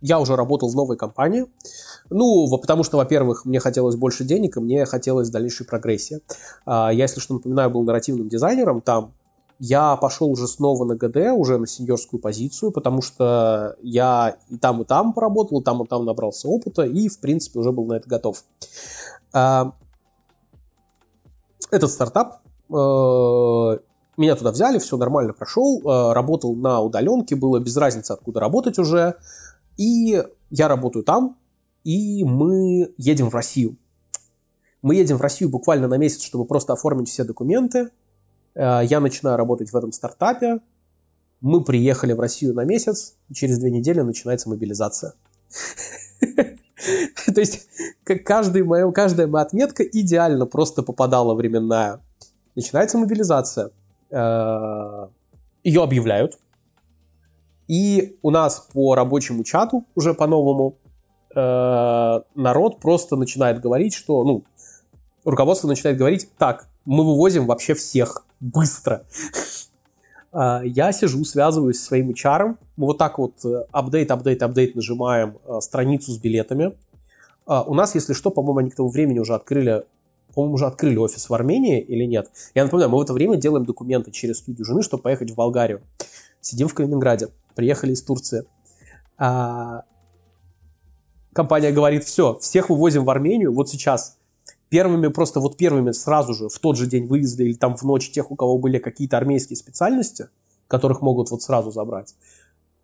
[0.00, 1.46] Я уже работал в новой компании.
[2.10, 6.20] Ну, потому что, во-первых, мне хотелось больше денег, и мне хотелось дальнейшей прогрессии.
[6.66, 9.12] Я, если что, напоминаю, был нарративным дизайнером там.
[9.60, 14.82] Я пошел уже снова на ГД, уже на сеньорскую позицию, потому что я и там,
[14.82, 17.94] и там поработал, и там, и там набрался опыта, и, в принципе, уже был на
[17.94, 18.44] это готов.
[19.32, 19.72] Этот
[21.90, 22.42] стартап
[24.18, 28.78] меня туда взяли, все нормально прошел, э, работал на удаленке, было без разницы, откуда работать
[28.78, 29.14] уже.
[29.78, 31.38] И я работаю там,
[31.84, 33.76] и мы едем в Россию.
[34.82, 37.88] Мы едем в Россию буквально на месяц, чтобы просто оформить все документы.
[38.54, 40.60] Э, я начинаю работать в этом стартапе.
[41.40, 45.14] Мы приехали в Россию на месяц, и через две недели начинается мобилизация.
[47.34, 47.68] То есть
[48.24, 48.86] каждая моя,
[49.40, 52.00] отметка идеально просто попадала временная.
[52.54, 53.70] Начинается мобилизация.
[54.10, 55.08] Э,
[55.62, 56.38] ее объявляют.
[57.68, 60.78] И у нас по рабочему чату, уже по-новому,
[61.34, 64.44] э, народ просто начинает говорить, что, ну,
[65.24, 69.04] руководство начинает говорить, так, мы вывозим вообще всех быстро.
[70.32, 73.34] Э, я сижу, связываюсь с своим HR, мы вот так вот
[73.70, 76.74] апдейт, апдейт, апдейт нажимаем страницу с билетами.
[77.46, 79.84] У нас, если что, по-моему, они к тому времени уже открыли
[80.34, 82.30] по-моему, уже открыли офис в Армении или нет.
[82.54, 85.80] Я напоминаю, мы в это время делаем документы через студию жены, чтобы поехать в Болгарию.
[86.40, 87.28] Сидим в Калининграде,
[87.58, 88.44] приехали из Турции.
[89.18, 89.82] А...
[91.32, 94.16] Компания говорит, все, всех вывозим в Армению, вот сейчас
[94.68, 98.12] первыми, просто вот первыми сразу же в тот же день вывезли или там в ночь
[98.12, 100.28] тех, у кого были какие-то армейские специальности,
[100.68, 102.14] которых могут вот сразу забрать.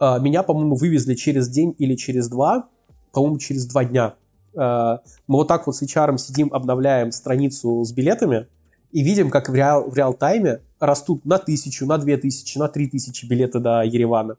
[0.01, 2.69] А, меня, по-моему, вывезли через день или через два,
[3.13, 4.15] по-моему, через два дня.
[4.55, 4.99] Э,
[5.29, 8.49] мы вот так вот с HR сидим, обновляем страницу с билетами
[8.91, 12.89] и видим, как в, реал, в реал-тайме растут на тысячу, на две тысячи, на три
[12.89, 14.37] тысячи билеты до Еревана.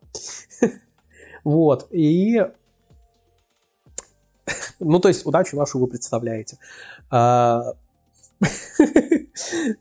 [1.43, 2.41] Вот, и...
[4.79, 6.57] Ну, то есть, удачу нашу вы представляете.
[7.11, 7.73] А,
[8.41, 8.45] э,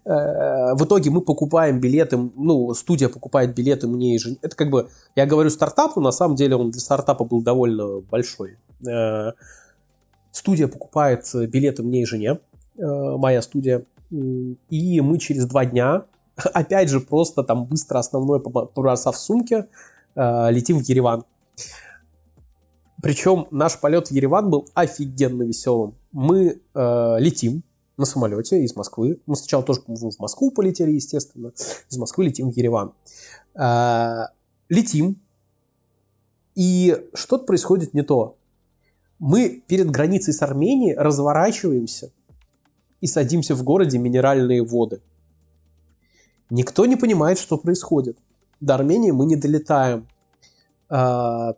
[0.05, 4.37] в итоге мы покупаем билеты, ну, студия покупает билеты мне и жене.
[4.43, 8.01] Это как бы, я говорю стартап, но на самом деле он для стартапа был довольно
[8.01, 8.59] большой.
[8.87, 9.33] Э,
[10.35, 12.41] Студия покупает билеты мне и жене,
[12.77, 16.07] э, моя студия, и мы через два дня,
[16.55, 19.69] опять же, просто там быстро основное побросав в сумке,
[20.15, 21.25] э, летим в Ереван.
[23.03, 25.95] Причем наш полет в Ереван был офигенно веселым.
[26.13, 27.63] Мы э, летим
[27.97, 29.21] на самолете из Москвы.
[29.27, 31.53] Мы сначала тоже в Москву полетели, естественно.
[31.91, 32.93] Из Москвы летим в Ереван.
[33.55, 34.29] Э,
[34.69, 35.21] летим.
[36.55, 38.37] И что-то происходит не то
[39.19, 42.11] мы перед границей с Арменией разворачиваемся
[43.01, 45.01] и садимся в городе Минеральные воды.
[46.55, 48.17] Никто не понимает, что происходит.
[48.61, 50.07] До Армении мы не долетаем.
[50.89, 51.55] А,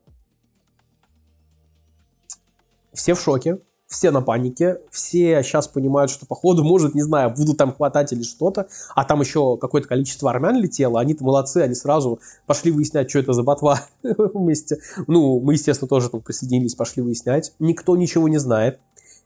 [2.95, 7.59] все в шоке все на панике, все сейчас понимают, что походу, может, не знаю, будут
[7.59, 12.19] там хватать или что-то, а там еще какое-то количество армян летело, они-то молодцы, они сразу
[12.47, 14.79] пошли выяснять, что это за ботва вместе.
[15.07, 17.53] Ну, мы, естественно, тоже там присоединились, пошли выяснять.
[17.59, 18.81] Никто ничего не знает.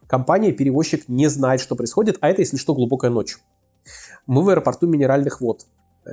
[0.05, 3.37] Компания-перевозчик не знает, что происходит, а это, если что, глубокая ночь.
[4.27, 5.65] Мы в аэропорту минеральных вод.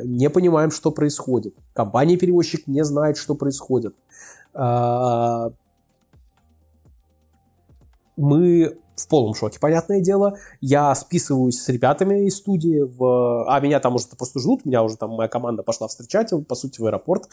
[0.04, 1.54] Не понимаем, что происходит.
[1.72, 3.94] Компания-перевозчик не знает, что происходит
[4.54, 5.50] а,
[8.16, 10.36] мы в полном шоке, понятное дело.
[10.60, 13.48] Я списываюсь с ребятами из студии, в...
[13.48, 16.80] а меня там уже просто ждут, меня уже там моя команда пошла встречать, по сути,
[16.80, 17.28] в аэропорт.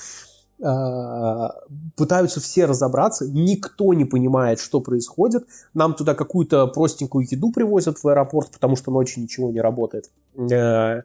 [0.63, 1.53] А,
[1.95, 5.45] пытаются все разобраться, никто не понимает, что происходит.
[5.73, 10.09] Нам туда какую-то простенькую еду привозят в аэропорт, потому что ночью ничего не работает.
[10.51, 11.01] Э,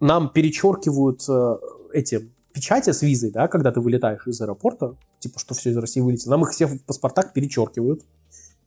[0.00, 1.56] нам перечеркивают э,
[1.92, 6.00] эти печати с визой, да, когда ты вылетаешь из аэропорта, типа, что все из России
[6.00, 8.02] вылетело, нам их все в паспортах перечеркивают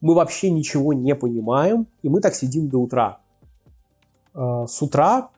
[0.02, 3.20] мы вообще ничего не понимаем, и мы так сидим до утра.
[4.34, 5.30] Э, с утра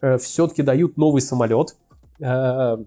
[0.00, 1.76] э, все-таки дают новый самолет,
[2.18, 2.78] э,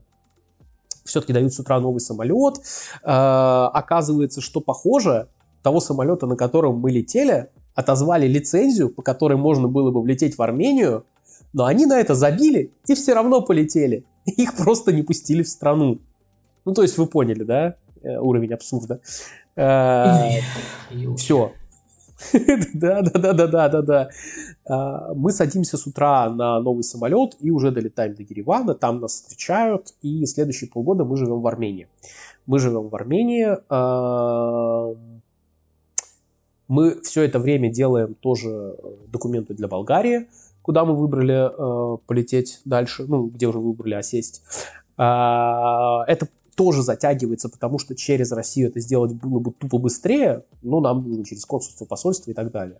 [1.03, 2.55] все-таки дают с утра новый самолет.
[3.03, 5.27] Оказывается, что похоже,
[5.61, 10.41] того самолета, на котором мы летели, отозвали лицензию, по которой можно было бы влететь в
[10.41, 11.05] Армению,
[11.53, 14.05] но они на это забили и все равно полетели.
[14.25, 15.99] Их просто не пустили в страну.
[16.65, 19.01] Ну, то есть вы поняли, да, уровень абсурда.
[19.55, 20.39] Э,
[21.17, 21.53] Все.
[22.73, 24.09] Да, да, да, да, да, да.
[24.65, 29.13] А, мы садимся с утра на новый самолет и уже долетаем до Еревана, там нас
[29.13, 31.87] встречают, и следующие полгода мы живем в Армении.
[32.45, 33.57] Мы живем в Армении.
[33.69, 34.93] А,
[36.67, 38.75] мы все это время делаем тоже
[39.07, 40.27] документы для Болгарии,
[40.61, 44.41] куда мы выбрали э, полететь дальше, ну, где уже выбрали осесть.
[44.97, 50.79] А, это тоже затягивается, потому что через Россию это сделать было бы тупо быстрее, но
[50.79, 52.79] нам нужно через консульство, посольство и так далее.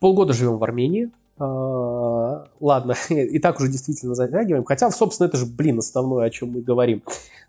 [0.00, 4.64] Полгода живем в Армении, а, ладно, и так уже действительно затягиваем.
[4.64, 7.02] Хотя, собственно, это же, блин, основное, о чем мы говорим.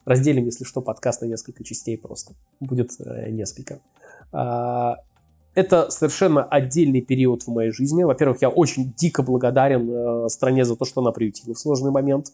[0.05, 2.33] Разделим, если что, подкаст на несколько частей просто.
[2.59, 3.79] Будет э, несколько.
[4.31, 4.97] А,
[5.55, 8.03] это совершенно отдельный период в моей жизни.
[8.03, 12.33] Во-первых, я очень дико благодарен э, стране за то, что она приютила в сложный момент.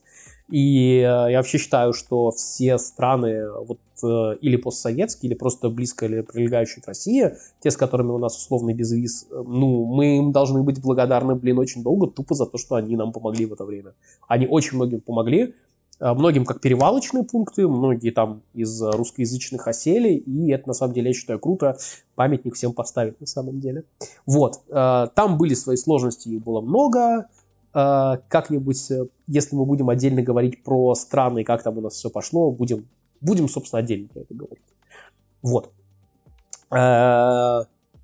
[0.52, 6.06] И э, я вообще считаю, что все страны вот, э, или постсоветские, или просто близко
[6.06, 7.32] или прилегающие к России,
[7.62, 11.58] те, с которыми у нас условный безвиз, э, ну, мы им должны быть благодарны, блин,
[11.58, 13.94] очень долго, тупо за то, что они нам помогли в это время.
[14.28, 15.56] Они очень многим помогли,
[16.02, 21.14] многим как перевалочные пункты, многие там из русскоязычных осели, и это на самом деле, я
[21.14, 21.78] считаю, круто,
[22.16, 23.84] памятник всем поставить на самом деле.
[24.26, 27.28] Вот, там были свои сложности, их было много,
[27.74, 28.92] как-нибудь,
[29.28, 32.88] если мы будем отдельно говорить про страны, как там у нас все пошло, будем,
[33.22, 34.64] будем собственно, отдельно про это говорить.
[35.42, 35.72] Вот.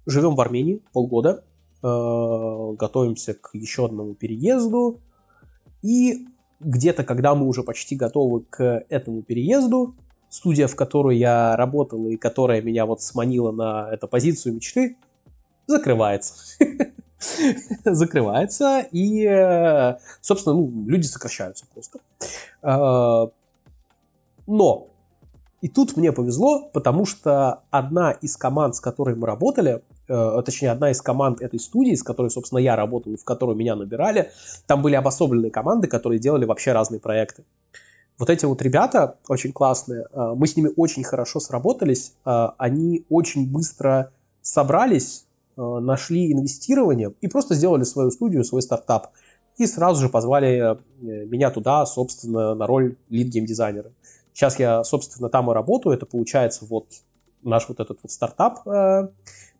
[0.05, 1.43] Живем в Армении полгода,
[1.81, 4.99] готовимся к еще одному переезду,
[5.81, 6.27] и
[6.59, 9.95] где-то, когда мы уже почти готовы к этому переезду,
[10.29, 14.97] студия, в которой я работал и которая меня вот сманила на эту позицию мечты,
[15.67, 16.33] закрывается.
[17.85, 21.99] закрывается, и, собственно, ну, люди сокращаются просто.
[22.61, 23.29] А,
[24.45, 24.87] но
[25.61, 30.69] и тут мне повезло, потому что одна из команд, с которой мы работали, э, точнее,
[30.69, 34.31] одна из команд этой студии, с которой, собственно, я работал в которую меня набирали,
[34.67, 37.43] там были обособленные команды, которые делали вообще разные проекты.
[38.19, 43.05] Вот эти вот ребята очень классные, э, мы с ними очень хорошо сработались, э, они
[43.09, 44.11] очень быстро
[44.41, 45.26] собрались, э,
[45.57, 49.07] нашли инвестирование и просто сделали свою студию, свой стартап.
[49.57, 53.91] И сразу же позвали э, меня туда, собственно, на роль лид-геймдизайнера.
[54.33, 55.95] Сейчас я, собственно, там и работаю.
[55.95, 56.85] Это получается вот
[57.41, 59.09] наш вот этот вот стартап, э,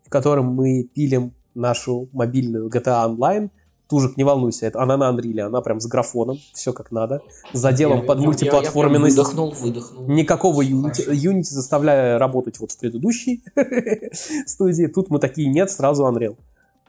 [0.04, 3.50] в котором мы пилим нашу мобильную GTA Online.
[3.88, 7.22] Тужик, не волнуйся, это она на Unreal, она прям с графоном, все как надо,
[7.54, 9.16] с заделом я, под я, мультиплатформенность.
[9.16, 10.08] Я, я выдохнул, выдохнул.
[10.08, 13.44] Никакого Unity, Unity заставляя работать вот в предыдущей
[14.46, 14.88] студии.
[14.88, 16.36] Тут мы такие, нет, сразу Unreal.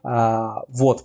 [0.02, 1.04] А, вот.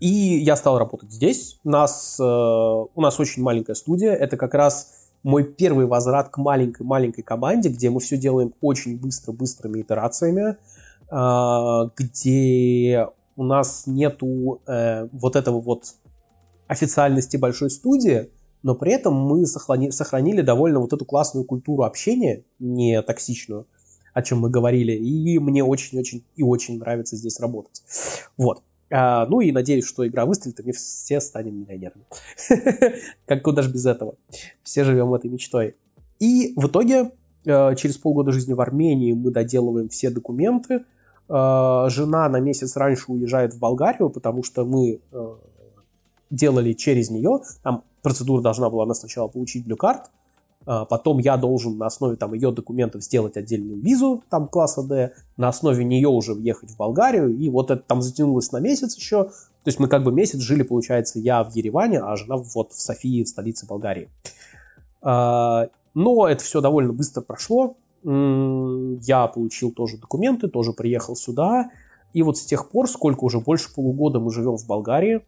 [0.00, 1.60] И я стал работать здесь.
[1.62, 4.12] Нас, э, у нас очень маленькая студия.
[4.12, 9.32] Это как раз мой первый возврат к маленькой-маленькой команде, где мы все делаем очень быстро,
[9.32, 10.56] быстрыми итерациями,
[11.10, 15.94] а, где у нас нету э, вот этого вот
[16.66, 18.30] официальности большой студии,
[18.62, 23.66] но при этом мы сохрани, сохранили довольно вот эту классную культуру общения, не токсичную,
[24.14, 27.82] о чем мы говорили, и мне очень-очень и очень нравится здесь работать.
[28.36, 28.62] Вот.
[28.90, 32.04] А, ну и надеюсь, что игра выстрелит, и мы все станем миллионерами.
[33.26, 34.14] Как куда же без этого?
[34.62, 35.74] Все живем этой мечтой.
[36.20, 37.10] И в итоге,
[37.44, 40.84] э, через полгода жизни в Армении мы доделываем все документы.
[41.28, 45.34] Э, жена на месяц раньше уезжает в Болгарию, потому что мы э,
[46.30, 47.40] делали через нее.
[47.62, 50.02] Там процедура должна была она сначала получить Card,
[50.66, 55.12] а, потом я должен на основе там, ее документов сделать отдельную визу там, класса D,
[55.36, 59.24] на основе нее уже въехать в Болгарию, и вот это там затянулось на месяц еще.
[59.24, 62.80] То есть мы как бы месяц жили, получается, я в Ереване, а жена вот в
[62.80, 64.10] Софии, в столице Болгарии.
[65.02, 65.68] Но
[66.28, 67.76] это все довольно быстро прошло.
[68.04, 71.70] Я получил тоже документы, тоже приехал сюда.
[72.12, 75.22] И вот с тех пор, сколько уже больше полугода мы живем в Болгарии,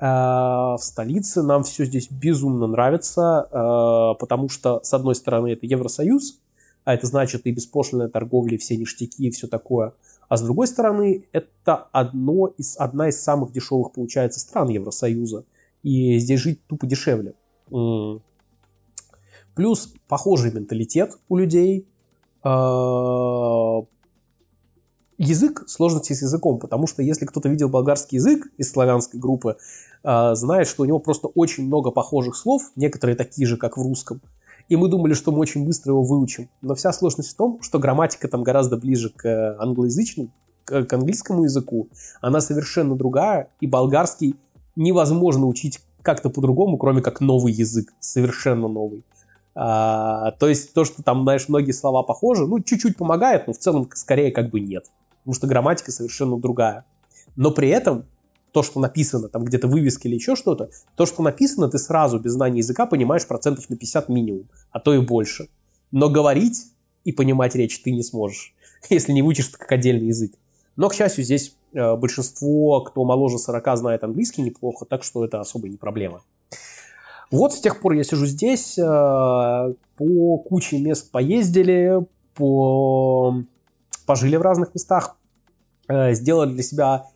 [0.00, 1.42] Э, в столице.
[1.42, 6.40] Нам все здесь безумно нравится, э, потому что, с одной стороны, это Евросоюз,
[6.84, 9.94] а это значит и беспошлинная торговля, и все ништяки, и все такое.
[10.28, 15.44] А с другой стороны, это одно из, одна из самых дешевых, получается, стран Евросоюза.
[15.82, 17.34] И здесь жить тупо дешевле.
[19.54, 21.86] Плюс похожий менталитет у людей.
[22.44, 23.82] Э,
[25.16, 29.56] язык, сложности с языком, потому что если кто-то видел болгарский язык из славянской группы,
[30.02, 33.82] э, знает, что у него просто очень много похожих слов, некоторые такие же, как в
[33.82, 34.20] русском,
[34.68, 36.48] и мы думали, что мы очень быстро его выучим.
[36.60, 40.30] Но вся сложность в том, что грамматика там гораздо ближе к англоязычному,
[40.64, 41.88] к английскому языку,
[42.20, 44.36] она совершенно другая, и болгарский
[44.76, 49.04] невозможно учить как-то по-другому, кроме как новый язык, совершенно новый.
[49.54, 53.58] А, то есть то, что там, знаешь, многие слова похожи, ну, чуть-чуть помогает, но в
[53.58, 54.86] целом скорее как бы нет
[55.24, 56.84] потому что грамматика совершенно другая.
[57.34, 58.04] Но при этом
[58.52, 62.32] то, что написано, там где-то вывески или еще что-то, то, что написано, ты сразу без
[62.32, 65.48] знания языка понимаешь процентов на 50 минимум, а то и больше.
[65.90, 66.66] Но говорить
[67.04, 68.54] и понимать речь ты не сможешь,
[68.90, 70.34] если не выучишь как отдельный язык.
[70.76, 75.40] Но, к счастью, здесь э, большинство, кто моложе 40, знает английский неплохо, так что это
[75.40, 76.22] особо не проблема.
[77.30, 83.42] Вот с тех пор я сижу здесь, по куче мест поездили, по...
[84.06, 85.16] пожили в разных местах,
[85.88, 87.06] сделали для себя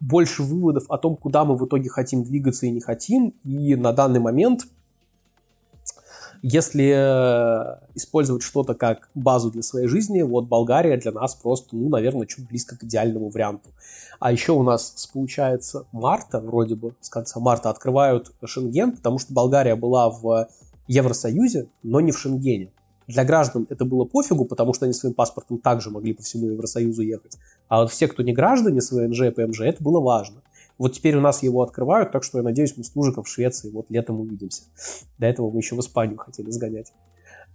[0.00, 3.34] больше выводов о том, куда мы в итоге хотим двигаться и не хотим.
[3.44, 4.66] И на данный момент,
[6.42, 11.88] если э, использовать что-то как базу для своей жизни, вот Болгария для нас просто, ну,
[11.88, 13.70] наверное, чуть близко к идеальному варианту.
[14.18, 19.32] А еще у нас, получается, марта, вроде бы, с конца марта открывают Шенген, потому что
[19.34, 20.48] Болгария была в
[20.86, 22.70] Евросоюзе, но не в Шенгене.
[23.06, 27.02] Для граждан это было пофигу, потому что они своим паспортом также могли по всему Евросоюзу
[27.02, 27.36] ехать.
[27.68, 30.42] А вот все, кто не граждане с ВНЖ и ПМЖ, это было важно.
[30.78, 33.70] Вот теперь у нас его открывают, так что я надеюсь, мы с Лужиком в Швеции
[33.70, 34.62] вот летом увидимся.
[35.18, 36.92] До этого мы еще в Испанию хотели сгонять.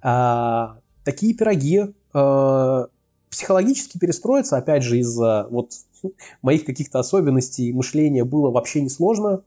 [0.02, 2.88] А, такие пироги а,
[3.30, 5.72] психологически перестроиться, опять же, из-за вот
[6.42, 9.44] моих каких-то особенностей мышления было вообще несложно.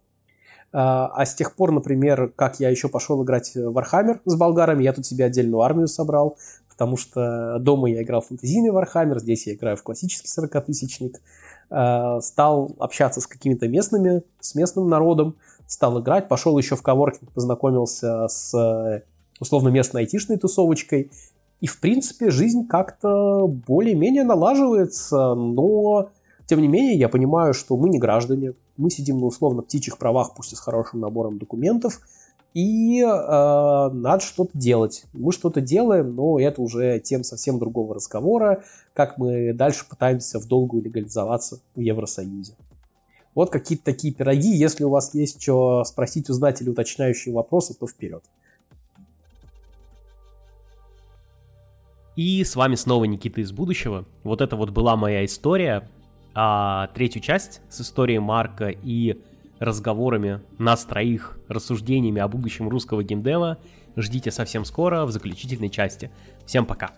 [0.73, 4.83] А, а с тех пор, например, как я еще пошел играть в Warhammer с болгарами,
[4.83, 6.37] я тут себе отдельную армию собрал,
[6.75, 11.21] потому что дома я играл в фэнтезийный Warhammer, здесь я играю в классический 40-тысячник.
[11.71, 17.33] А, стал общаться с какими-то местными, с местным народом, стал играть, пошел еще в коворкинг,
[17.33, 19.03] познакомился с
[19.41, 21.11] условно местной айтишной тусовочкой.
[21.61, 26.11] И, в принципе, жизнь как-то более-менее налаживается, но
[26.47, 30.35] тем не менее, я понимаю, что мы не граждане, мы сидим на условно птичьих правах,
[30.37, 32.01] пусть и с хорошим набором документов,
[32.55, 35.05] и э, надо что-то делать.
[35.13, 40.47] Мы что-то делаем, но это уже тем совсем другого разговора, как мы дальше пытаемся в
[40.47, 42.55] долгую легализоваться в Евросоюзе.
[43.35, 44.55] Вот какие-то такие пироги.
[44.55, 48.23] Если у вас есть что спросить, узнать или уточняющие вопросы, то вперед.
[52.15, 54.05] И с вами снова Никита из будущего.
[54.23, 55.91] Вот это вот была моя история
[56.35, 59.21] а третью часть с историей Марка и
[59.59, 63.59] разговорами нас троих, рассуждениями о будущем русского геймдева
[63.97, 66.11] ждите совсем скоро в заключительной части.
[66.47, 66.93] Всем пока!